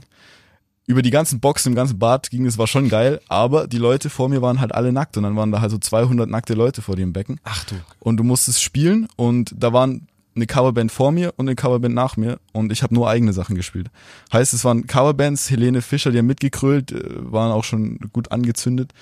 Über 0.86 1.02
die 1.02 1.10
ganzen 1.10 1.40
Boxen 1.40 1.72
im 1.72 1.74
ganzen 1.74 1.98
Bad 1.98 2.30
ging 2.30 2.44
es, 2.44 2.58
war 2.58 2.66
schon 2.66 2.90
geil, 2.90 3.20
aber 3.28 3.66
die 3.66 3.78
Leute 3.78 4.10
vor 4.10 4.28
mir 4.28 4.42
waren 4.42 4.60
halt 4.60 4.74
alle 4.74 4.92
nackt 4.92 5.16
und 5.16 5.22
dann 5.22 5.34
waren 5.34 5.50
da 5.50 5.62
halt 5.62 5.70
so 5.70 5.78
200 5.78 6.28
nackte 6.28 6.52
Leute 6.52 6.82
vor 6.82 6.94
dem 6.94 7.14
Becken 7.14 7.40
ach 7.42 7.64
du, 7.64 7.74
und 8.00 8.18
du 8.18 8.24
musstest 8.24 8.62
spielen 8.62 9.08
und 9.16 9.54
da 9.56 9.72
waren 9.72 10.08
eine 10.36 10.46
Coverband 10.46 10.90
vor 10.90 11.12
mir 11.12 11.32
und 11.36 11.46
eine 11.48 11.54
Coverband 11.56 11.94
nach 11.94 12.16
mir 12.16 12.38
und 12.52 12.72
ich 12.72 12.82
habe 12.82 12.94
nur 12.94 13.08
eigene 13.08 13.32
Sachen 13.32 13.54
gespielt. 13.56 13.88
Heißt, 14.32 14.52
es 14.54 14.64
waren 14.64 14.86
Coverbands, 14.86 15.50
Helene 15.50 15.82
Fischer, 15.82 16.10
die 16.10 16.18
haben 16.18 16.26
mitgekrölt, 16.26 16.92
äh, 16.92 17.02
waren 17.32 17.52
auch 17.52 17.64
schon 17.64 17.98
gut 18.12 18.32
angezündet. 18.32 18.92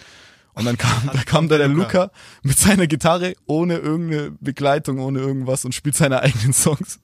Und 0.54 0.66
dann 0.66 0.76
kam, 0.76 0.92
da 1.12 1.22
kam 1.24 1.48
da 1.48 1.56
der 1.58 1.68
Luca 1.68 2.10
mit 2.42 2.58
seiner 2.58 2.86
Gitarre 2.86 3.34
ohne 3.46 3.76
irgendeine 3.78 4.32
Begleitung, 4.40 4.98
ohne 4.98 5.20
irgendwas 5.20 5.64
und 5.64 5.74
spielt 5.74 5.96
seine 5.96 6.20
eigenen 6.22 6.52
Songs. 6.52 6.98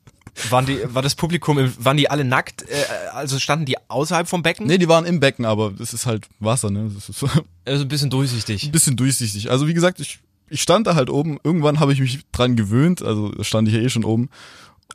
waren 0.50 0.66
die, 0.66 0.78
war 0.84 1.00
das 1.00 1.14
Publikum, 1.14 1.58
waren 1.78 1.96
die 1.96 2.10
alle 2.10 2.24
nackt? 2.24 2.62
Äh, 2.62 2.74
also 3.14 3.38
standen 3.38 3.64
die 3.64 3.76
außerhalb 3.88 4.28
vom 4.28 4.42
Becken? 4.42 4.66
Nee, 4.66 4.76
die 4.78 4.88
waren 4.88 5.06
im 5.06 5.20
Becken, 5.20 5.46
aber 5.46 5.70
das 5.72 5.94
ist 5.94 6.04
halt 6.04 6.28
Wasser, 6.40 6.70
ne? 6.70 6.90
Das 6.94 7.08
ist 7.08 7.18
so 7.18 7.28
Also 7.64 7.84
ein 7.84 7.88
bisschen 7.88 8.10
durchsichtig. 8.10 8.64
ein 8.64 8.72
bisschen 8.72 8.96
durchsichtig. 8.96 9.50
Also 9.50 9.66
wie 9.66 9.74
gesagt, 9.74 9.98
ich, 10.00 10.18
ich 10.50 10.62
stand 10.62 10.86
da 10.86 10.94
halt 10.94 11.10
oben. 11.10 11.38
Irgendwann 11.44 11.80
habe 11.80 11.92
ich 11.92 12.00
mich 12.00 12.20
dran 12.32 12.56
gewöhnt. 12.56 13.02
Also 13.02 13.30
da 13.30 13.44
stand 13.44 13.68
ich 13.68 13.74
ja 13.74 13.80
eh 13.80 13.88
schon 13.88 14.04
oben. 14.04 14.28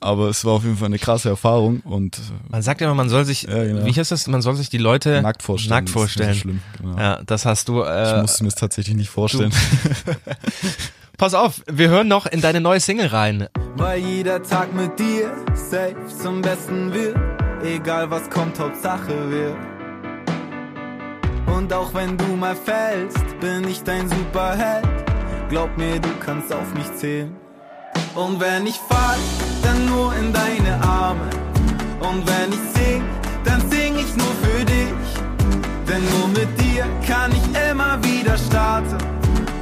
aber 0.02 0.28
es 0.30 0.44
war 0.44 0.54
auf 0.54 0.64
jeden 0.64 0.78
Fall 0.78 0.88
eine 0.88 1.00
krasse 1.00 1.30
Erfahrung 1.30 1.80
und 1.82 2.20
Man 2.50 2.62
sagt 2.62 2.82
ja 2.82 2.88
immer, 2.88 2.96
man 2.96 3.10
soll 3.10 3.24
sich, 3.26 3.44
Ja, 3.44 3.64
genau. 3.64 3.86
wie 3.86 3.94
heißt 3.94 4.12
das, 4.12 4.28
man 4.28 4.42
soll 4.42 4.56
sich 4.56 4.70
die 4.70 4.78
Leute 4.80 5.22
nackt 5.22 5.42
vorstellen. 5.44 5.70
Nackt 5.70 5.88
ist 5.90 5.96
nicht 5.96 6.02
vorstellen. 6.02 6.34
So 6.34 6.40
schlimm. 6.40 6.60
Genau. 6.82 6.98
Ja, 6.98 7.22
das 7.26 7.46
hast 7.46 7.70
du. 7.70 7.82
Ich 7.84 7.88
Äh, 7.90 8.22
musste 8.22 8.44
mir 8.44 8.50
das 8.50 8.60
tatsächlich 8.60 8.96
nicht 8.98 9.10
vorstellen. 9.10 9.54
pass 11.18 11.34
auf, 11.34 11.62
wir 11.72 11.90
hören 11.90 12.08
noch 12.08 12.26
in 12.26 12.42
deine 12.42 12.60
neue 12.60 12.80
Single 12.80 13.08
rein. 13.08 13.48
Weil 13.78 14.00
jeder 14.00 14.42
Tag 14.44 14.74
mit 14.74 15.00
dir 15.00 15.32
safe 15.54 15.96
zum 16.22 16.42
Besten 16.42 16.94
wird. 16.94 17.16
Egal 17.64 18.10
was 18.12 18.30
kommt, 18.30 18.60
Hauptsache 18.60 19.30
wird. 19.32 19.56
Und 21.56 21.72
auch 21.72 21.94
wenn 21.94 22.18
du 22.18 22.36
mal 22.36 22.56
fällst, 22.56 23.40
bin 23.40 23.66
ich 23.68 23.84
dein 23.84 24.10
Superheld. 24.10 25.03
Glaub 25.54 25.78
mir, 25.78 26.00
du 26.00 26.10
kannst 26.20 26.52
auf 26.52 26.74
mich 26.74 26.92
zählen. 26.96 27.36
Und 28.16 28.40
wenn 28.40 28.66
ich 28.66 28.74
fall, 28.74 29.20
dann 29.62 29.86
nur 29.86 30.12
in 30.16 30.34
deine 30.34 30.82
Arme. 30.82 31.30
Und 32.00 32.26
wenn 32.28 32.52
ich 32.52 32.82
sing, 32.82 33.04
dann 33.46 33.62
sing 33.70 33.96
ich 33.96 34.16
nur 34.16 34.34
für 34.42 34.66
dich. 34.66 35.12
Denn 35.88 36.02
nur 36.10 36.28
mit 36.30 36.60
dir 36.60 36.88
kann 37.06 37.32
ich 37.34 37.70
immer 37.70 38.04
wieder 38.04 38.36
starten. 38.36 38.98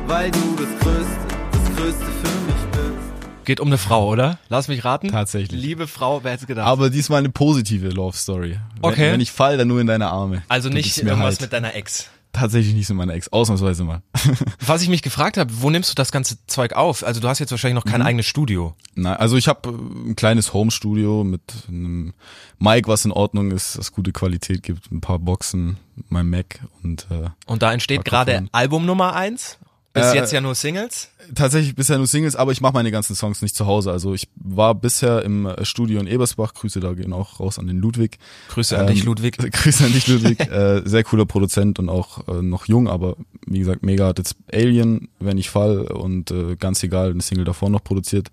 Weil 0.08 0.32
du 0.32 0.40
das 0.56 0.70
Größte, 0.80 1.18
das 1.52 1.76
Größte 1.76 2.06
für 2.06 2.40
mich 2.48 2.72
bist. 2.72 3.44
Geht 3.44 3.60
um 3.60 3.68
eine 3.68 3.78
Frau, 3.78 4.08
oder? 4.08 4.40
Lass 4.48 4.70
mich 4.70 4.86
raten. 4.86 5.10
Tatsächlich. 5.10 5.62
Liebe 5.62 5.88
Frau, 5.88 6.24
wer 6.24 6.32
hätte 6.32 6.46
gedacht? 6.46 6.68
Aber 6.68 6.90
diesmal 6.90 7.20
eine 7.20 7.32
positive 7.32 7.90
Love 7.90 8.16
Story. 8.16 8.58
Wenn, 8.76 8.92
Okay. 8.94 9.12
Wenn 9.12 9.20
ich 9.20 9.34
fall, 9.34 9.58
dann 9.58 9.68
nur 9.68 9.82
in 9.82 9.88
deine 9.88 10.08
Arme. 10.08 10.44
also 10.48 10.70
Du 10.70 10.76
nicht 10.76 10.98
irgendwas 11.00 11.22
Halt. 11.22 11.42
mit 11.42 11.52
deiner 11.52 11.76
Ex. 11.76 12.10
Tatsächlich 12.34 12.74
nicht 12.74 12.88
so 12.88 12.94
meine 12.94 13.14
Ex, 13.14 13.28
ausnahmsweise 13.28 13.84
mal. 13.84 14.02
Was 14.66 14.82
ich 14.82 14.90
mich 14.90 15.02
gefragt 15.02 15.38
habe, 15.38 15.52
wo 15.62 15.70
nimmst 15.70 15.92
du 15.92 15.96
das 15.96 16.12
ganze 16.12 16.38
Zeug 16.48 16.74
auf? 16.74 17.04
Also 17.04 17.20
du 17.20 17.28
hast 17.28 17.40
jetzt 17.40 17.52
wahrscheinlich 17.52 17.76
noch 17.76 17.86
Mhm. 17.86 17.90
kein 17.92 18.02
eigenes 18.02 18.26
Studio. 18.26 18.74
Nein, 18.96 19.18
also 19.18 19.36
ich 19.38 19.48
habe 19.48 19.70
ein 19.70 20.16
kleines 20.16 20.54
Home-Studio 20.54 21.24
mit 21.26 21.42
einem 21.68 22.14
Mic, 22.58 22.88
was 22.88 23.04
in 23.06 23.12
Ordnung 23.12 23.52
ist, 23.52 23.78
das 23.78 23.92
gute 23.92 24.12
Qualität 24.14 24.64
gibt, 24.64 24.92
ein 24.92 25.02
paar 25.02 25.20
Boxen, 25.20 25.78
mein 26.10 26.30
Mac 26.30 26.60
und 26.84 27.08
äh, 27.12 27.30
Und 27.48 27.62
da 27.62 27.74
entsteht 27.74 28.06
gerade. 28.06 28.46
Album 28.52 28.86
Nummer 28.86 29.14
eins. 29.14 29.58
Bis 29.94 30.06
Äh, 30.08 30.16
jetzt 30.16 30.32
ja 30.32 30.40
nur 30.40 30.56
Singles. 30.56 31.10
tatsächlich 31.36 31.76
bisher 31.76 31.98
nur 31.98 32.08
Singles, 32.08 32.36
aber 32.38 32.52
ich 32.54 32.62
mache 32.62 32.74
meine 32.74 32.92
ganzen 32.92 33.16
Songs 33.16 33.42
nicht 33.42 33.56
zu 33.56 33.66
Hause. 33.66 33.92
Also 33.92 34.14
ich 34.14 34.30
war 34.36 34.74
bisher 34.74 35.24
im 35.24 35.46
äh, 35.46 35.66
Studio 35.66 36.00
in 36.00 36.08
Ebersbach, 36.08 36.54
Grüße 36.54 36.80
da 36.80 36.94
gehen 36.94 37.12
auch 37.12 37.40
raus 37.42 37.60
an 37.60 37.68
den 37.68 37.78
Ludwig. 37.78 38.18
Grüße 38.50 38.78
an 38.78 38.88
dich, 38.88 39.02
Ähm, 39.02 39.08
Ludwig. 39.08 39.38
Grüße 39.52 39.84
an 39.84 39.92
dich, 39.92 40.08
Ludwig. 40.08 40.40
äh, 40.52 40.82
sehr 40.86 41.04
cooler 41.04 41.26
Produzent 41.26 41.78
und 41.80 41.90
auch 41.90 42.28
äh, 42.28 42.42
noch 42.42 42.66
jung, 42.68 42.88
aber 42.88 43.18
wie 43.46 43.60
gesagt, 43.60 43.84
mega 43.84 44.08
hat 44.08 44.18
jetzt 44.18 44.36
Alien, 44.54 45.10
wenn 45.20 45.38
ich 45.38 45.50
fall 45.50 45.80
und 45.82 46.32
äh, 46.32 46.56
ganz 46.56 46.82
egal, 46.84 47.12
eine 47.12 47.22
Single 47.22 47.46
davor 47.46 47.70
noch 47.70 47.84
produziert. 47.84 48.30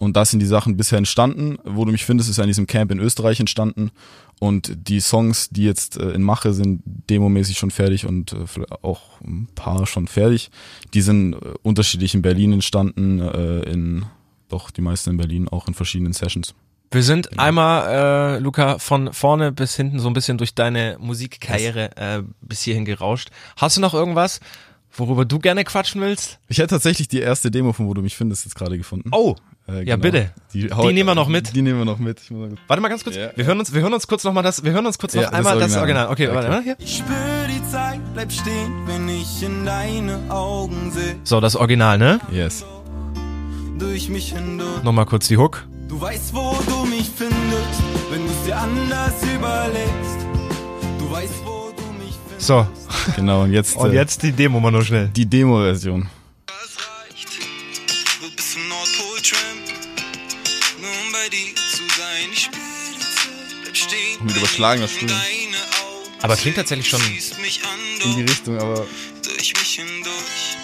Und 0.00 0.16
da 0.16 0.24
sind 0.24 0.40
die 0.40 0.46
Sachen 0.46 0.76
bisher 0.76 0.98
entstanden. 0.98 1.56
Wo 1.64 1.84
du 1.84 1.92
mich 1.92 2.04
findest, 2.04 2.28
ist 2.28 2.40
an 2.40 2.48
diesem 2.48 2.66
Camp 2.66 2.90
in 2.90 2.98
Österreich 2.98 3.38
entstanden. 3.38 3.92
Und 4.40 4.88
die 4.88 5.00
Songs, 5.00 5.48
die 5.50 5.64
jetzt 5.64 5.96
äh, 5.96 6.10
in 6.12 6.22
Mache 6.22 6.52
sind, 6.52 6.82
demomäßig 6.84 7.56
schon 7.58 7.70
fertig 7.70 8.06
und 8.06 8.32
äh, 8.32 8.46
vielleicht 8.46 8.72
auch 8.84 9.20
ein 9.22 9.48
paar 9.54 9.86
schon 9.86 10.06
fertig. 10.08 10.50
Die 10.92 11.00
sind 11.02 11.34
äh, 11.34 11.38
unterschiedlich 11.62 12.14
in 12.14 12.22
Berlin 12.22 12.52
entstanden, 12.52 13.20
äh, 13.20 13.60
in 13.70 14.04
doch 14.48 14.70
die 14.70 14.82
meisten 14.82 15.10
in 15.10 15.16
Berlin, 15.16 15.48
auch 15.48 15.68
in 15.68 15.74
verschiedenen 15.74 16.12
Sessions. 16.12 16.54
Wir 16.90 17.02
sind 17.02 17.30
Genau. 17.30 17.42
einmal, 17.42 18.36
äh, 18.36 18.38
Luca, 18.38 18.78
von 18.78 19.12
vorne 19.12 19.50
bis 19.50 19.74
hinten 19.74 19.98
so 19.98 20.08
ein 20.08 20.12
bisschen 20.12 20.38
durch 20.38 20.54
deine 20.54 20.96
Musikkarriere 21.00 21.96
äh, 21.96 22.22
bis 22.40 22.62
hierhin 22.62 22.84
gerauscht. 22.84 23.30
Hast 23.56 23.76
du 23.76 23.80
noch 23.80 23.94
irgendwas, 23.94 24.38
worüber 24.92 25.24
du 25.24 25.38
gerne 25.40 25.64
quatschen 25.64 26.00
willst? 26.02 26.38
Ich 26.48 26.58
hätte 26.58 26.68
tatsächlich 26.68 27.08
die 27.08 27.20
erste 27.20 27.50
Demo 27.50 27.72
von 27.72 27.86
Wo 27.88 27.94
du 27.94 28.02
mich 28.02 28.14
findest 28.16 28.44
jetzt 28.44 28.54
gerade 28.54 28.76
gefunden. 28.78 29.08
Oh, 29.12 29.34
Äh, 29.66 29.82
Ja, 29.84 29.96
bitte. 29.96 30.30
Die, 30.52 30.68
nehmen 30.92 31.06
wir 31.08 31.14
noch 31.14 31.28
mit. 31.28 31.54
Die 31.56 31.62
nehmen 31.62 31.78
wir 31.78 31.84
noch 31.86 31.98
mit. 31.98 32.20
Ich 32.20 32.30
muss 32.30 32.50
mal- 32.50 32.58
warte 32.66 32.82
mal 32.82 32.88
ganz 32.88 33.02
kurz. 33.02 33.16
Ja. 33.16 33.30
Wir 33.34 33.46
hören 33.46 33.58
uns, 33.58 33.72
wir 33.72 33.80
hören 33.80 33.94
uns 33.94 34.06
kurz 34.06 34.22
noch 34.24 34.32
mal 34.32 34.42
das, 34.42 34.62
wir 34.62 34.72
hören 34.72 34.84
uns 34.86 34.98
kurz 34.98 35.14
noch 35.14 35.22
Ja, 35.22 35.30
das 35.30 35.38
einmal 35.38 35.58
das 35.58 35.74
Original. 35.76 36.08
Original. 36.08 36.12
Okay, 36.12 36.26
Okay. 36.26 36.34
warte 36.36 36.48
mal 36.50 36.62
hier. 36.62 36.76
Ich 36.78 36.96
spür 36.98 37.14
die 37.48 37.70
Zeit, 37.70 38.00
bleib 38.12 38.30
stehen, 38.30 38.72
wenn 38.86 39.08
ich 39.08 39.42
in 39.42 39.64
deine 39.64 40.20
Augen 40.28 40.90
seh. 40.92 41.14
So, 41.24 41.40
das 41.40 41.56
Original, 41.56 41.96
ne? 41.98 42.20
Yes. 42.30 42.64
Durch 43.78 44.08
mich 44.08 44.32
hindurch. 44.32 44.82
Nochmal 44.82 45.06
kurz 45.06 45.28
die 45.28 45.36
Hook. 45.38 45.66
Du 45.88 46.00
weißt, 46.00 46.34
wo 46.34 46.56
du 46.68 46.84
mich 46.86 47.08
findest, 47.14 47.82
wenn 48.10 48.24
du 48.26 48.32
es 48.32 48.44
dir 48.46 48.56
anders 48.56 49.14
überlegst. 49.22 50.26
Du 50.98 51.10
weißt, 51.10 51.32
wo 51.44 51.70
du 51.76 51.82
mich 52.04 52.14
findest. 52.28 52.46
So, 52.46 52.66
Genau, 53.16 53.42
und 53.42 53.52
jetzt, 53.52 53.76
und 53.76 53.90
äh, 53.90 53.94
jetzt 53.94 54.22
die 54.22 54.32
Demo 54.32 54.60
mal 54.60 54.70
nur 54.70 54.82
schnell. 54.82 55.08
die 55.08 55.26
Demo-Version. 55.26 56.08
Überschlagener 64.54 64.88
Stimme. 64.88 65.12
Aber 66.22 66.36
klingt 66.36 66.56
tatsächlich 66.56 66.88
schon 66.88 67.00
In 67.02 68.16
die 68.16 68.22
Richtung, 68.22 68.58
aber 68.58 68.86
durch 69.22 69.52
mich 69.54 69.74
hindurch. 69.74 70.56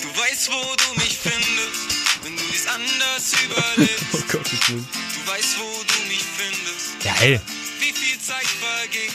Du 0.00 0.20
weißt, 0.20 0.50
wo 0.50 0.60
du 0.76 1.00
mich 1.00 1.16
findest, 1.16 2.24
wenn 2.24 2.36
du 2.36 2.42
dies 2.52 2.66
anders 2.66 3.32
überlebst. 3.44 4.04
oh 4.12 4.18
Gott, 4.30 4.52
ich 4.52 4.68
will. 4.70 4.84
Du 4.84 5.30
weißt, 5.32 5.58
wo 5.58 5.82
du 5.82 6.08
mich 6.08 6.22
findest, 6.22 7.04
Ja, 7.04 7.14
ey. 7.22 7.40
wie 7.80 7.92
viel 7.92 8.18
Zeit 8.20 8.44
vergeht. 8.44 9.12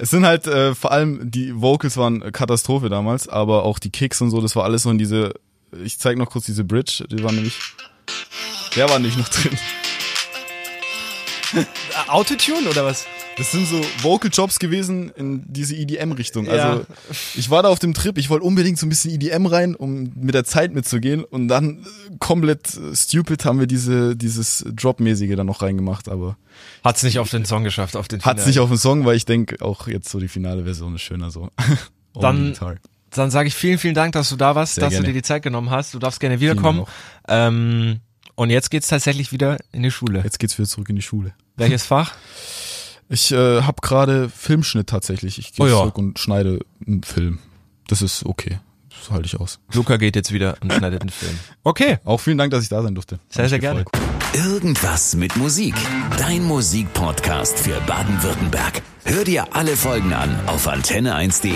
Es 0.00 0.10
sind 0.10 0.26
halt 0.26 0.46
äh, 0.46 0.74
vor 0.74 0.92
allem 0.92 1.30
die 1.30 1.54
Vocals 1.60 1.96
waren 1.96 2.32
Katastrophe 2.32 2.88
damals, 2.88 3.28
aber 3.28 3.64
auch 3.64 3.78
die 3.78 3.90
Kicks 3.90 4.20
und 4.20 4.30
so, 4.30 4.40
das 4.40 4.54
war 4.56 4.64
alles 4.64 4.82
so 4.82 4.90
in 4.90 4.98
diese. 4.98 5.34
Ich 5.84 5.98
zeig 5.98 6.16
noch 6.18 6.30
kurz 6.30 6.46
diese 6.46 6.64
Bridge, 6.64 7.04
die 7.10 7.22
war 7.22 7.32
nämlich. 7.32 7.58
Der 8.76 8.88
war 8.88 8.98
nämlich 8.98 9.16
noch 9.16 9.28
drin. 9.28 9.58
Autotune 12.08 12.68
oder 12.68 12.84
was? 12.84 13.06
Das 13.38 13.52
sind 13.52 13.66
so 13.66 13.80
Vocal 14.02 14.30
Jobs 14.32 14.58
gewesen 14.58 15.10
in 15.16 15.44
diese 15.46 15.76
EDM-Richtung. 15.76 16.46
Ja. 16.46 16.52
Also 16.52 16.86
ich 17.36 17.48
war 17.50 17.62
da 17.62 17.68
auf 17.68 17.78
dem 17.78 17.94
Trip, 17.94 18.18
ich 18.18 18.30
wollte 18.30 18.44
unbedingt 18.44 18.78
so 18.78 18.86
ein 18.86 18.88
bisschen 18.88 19.12
EDM 19.14 19.46
rein, 19.46 19.74
um 19.76 20.12
mit 20.16 20.34
der 20.34 20.44
Zeit 20.44 20.74
mitzugehen. 20.74 21.22
Und 21.24 21.46
dann 21.46 21.78
äh, 21.78 22.16
komplett 22.18 22.76
äh, 22.76 22.96
stupid 22.96 23.44
haben 23.44 23.60
wir 23.60 23.68
diese, 23.68 24.16
dieses 24.16 24.64
Drop-mäßige 24.74 25.36
dann 25.36 25.46
noch 25.46 25.62
reingemacht, 25.62 26.08
aber 26.08 26.36
Hat's 26.82 27.04
nicht 27.04 27.20
auf 27.20 27.30
den 27.30 27.44
Song 27.44 27.62
geschafft, 27.62 27.96
auf 27.96 28.08
den 28.08 28.18
hat's 28.18 28.42
Finale. 28.42 28.48
nicht 28.48 28.58
auf 28.58 28.68
den 28.68 28.78
Song, 28.78 29.04
weil 29.04 29.14
ich 29.16 29.24
denke 29.24 29.64
auch 29.64 29.86
jetzt 29.86 30.08
so 30.08 30.18
die 30.18 30.28
finale 30.28 30.64
Version 30.64 30.96
ist 30.96 31.02
schöner 31.02 31.30
so. 31.30 31.50
Dann-. 32.14 32.54
Dann 33.10 33.30
sage 33.30 33.48
ich 33.48 33.54
vielen, 33.54 33.78
vielen 33.78 33.94
Dank, 33.94 34.12
dass 34.12 34.28
du 34.28 34.36
da 34.36 34.54
warst, 34.54 34.74
Sehr 34.74 34.84
dass 34.84 34.90
gerne. 34.90 35.06
du 35.06 35.12
dir 35.12 35.18
die 35.20 35.22
Zeit 35.22 35.42
genommen 35.42 35.70
hast. 35.70 35.94
Du 35.94 35.98
darfst 35.98 36.20
gerne 36.20 36.40
wiederkommen. 36.40 36.84
Ähm, 37.26 38.00
und 38.34 38.50
jetzt 38.50 38.70
geht's 38.70 38.88
tatsächlich 38.88 39.32
wieder 39.32 39.56
in 39.72 39.82
die 39.82 39.90
Schule. 39.90 40.20
Jetzt 40.22 40.38
geht's 40.38 40.58
wieder 40.58 40.68
zurück 40.68 40.90
in 40.90 40.96
die 40.96 41.02
Schule. 41.02 41.32
Welches 41.56 41.86
Fach? 41.86 42.14
Ich 43.08 43.32
äh, 43.32 43.62
habe 43.62 43.80
gerade 43.80 44.28
Filmschnitt 44.28 44.88
tatsächlich. 44.88 45.38
Ich 45.38 45.52
gehe 45.52 45.64
Oh 45.66 45.68
ja. 45.68 45.76
zurück 45.76 45.98
und 45.98 46.18
schneide 46.18 46.58
einen 46.86 47.02
Film. 47.02 47.38
Das 47.86 48.02
ist 48.02 48.24
okay. 48.26 48.58
Das 48.90 49.10
halte 49.10 49.26
ich 49.26 49.40
aus. 49.40 49.60
Luca 49.72 49.96
geht 49.96 50.16
jetzt 50.16 50.32
wieder 50.32 50.56
und 50.60 50.72
schneidet 50.72 51.02
den 51.02 51.08
Film. 51.10 51.38
Okay. 51.62 51.98
Auch 52.04 52.18
vielen 52.20 52.36
Dank, 52.36 52.50
dass 52.50 52.62
ich 52.64 52.68
da 52.68 52.82
sein 52.82 52.94
durfte. 52.94 53.18
Sehr, 53.30 53.48
sehr 53.48 53.58
gerne. 53.60 53.84
Irgendwas 54.34 55.14
mit 55.16 55.36
Musik. 55.36 55.74
Dein 56.18 56.44
Musikpodcast 56.44 57.58
für 57.58 57.80
Baden-Württemberg. 57.86 58.82
Hör 59.04 59.24
dir 59.24 59.46
alle 59.54 59.76
Folgen 59.76 60.12
an 60.12 60.38
auf 60.46 60.68
antenne1.de. 60.68 61.52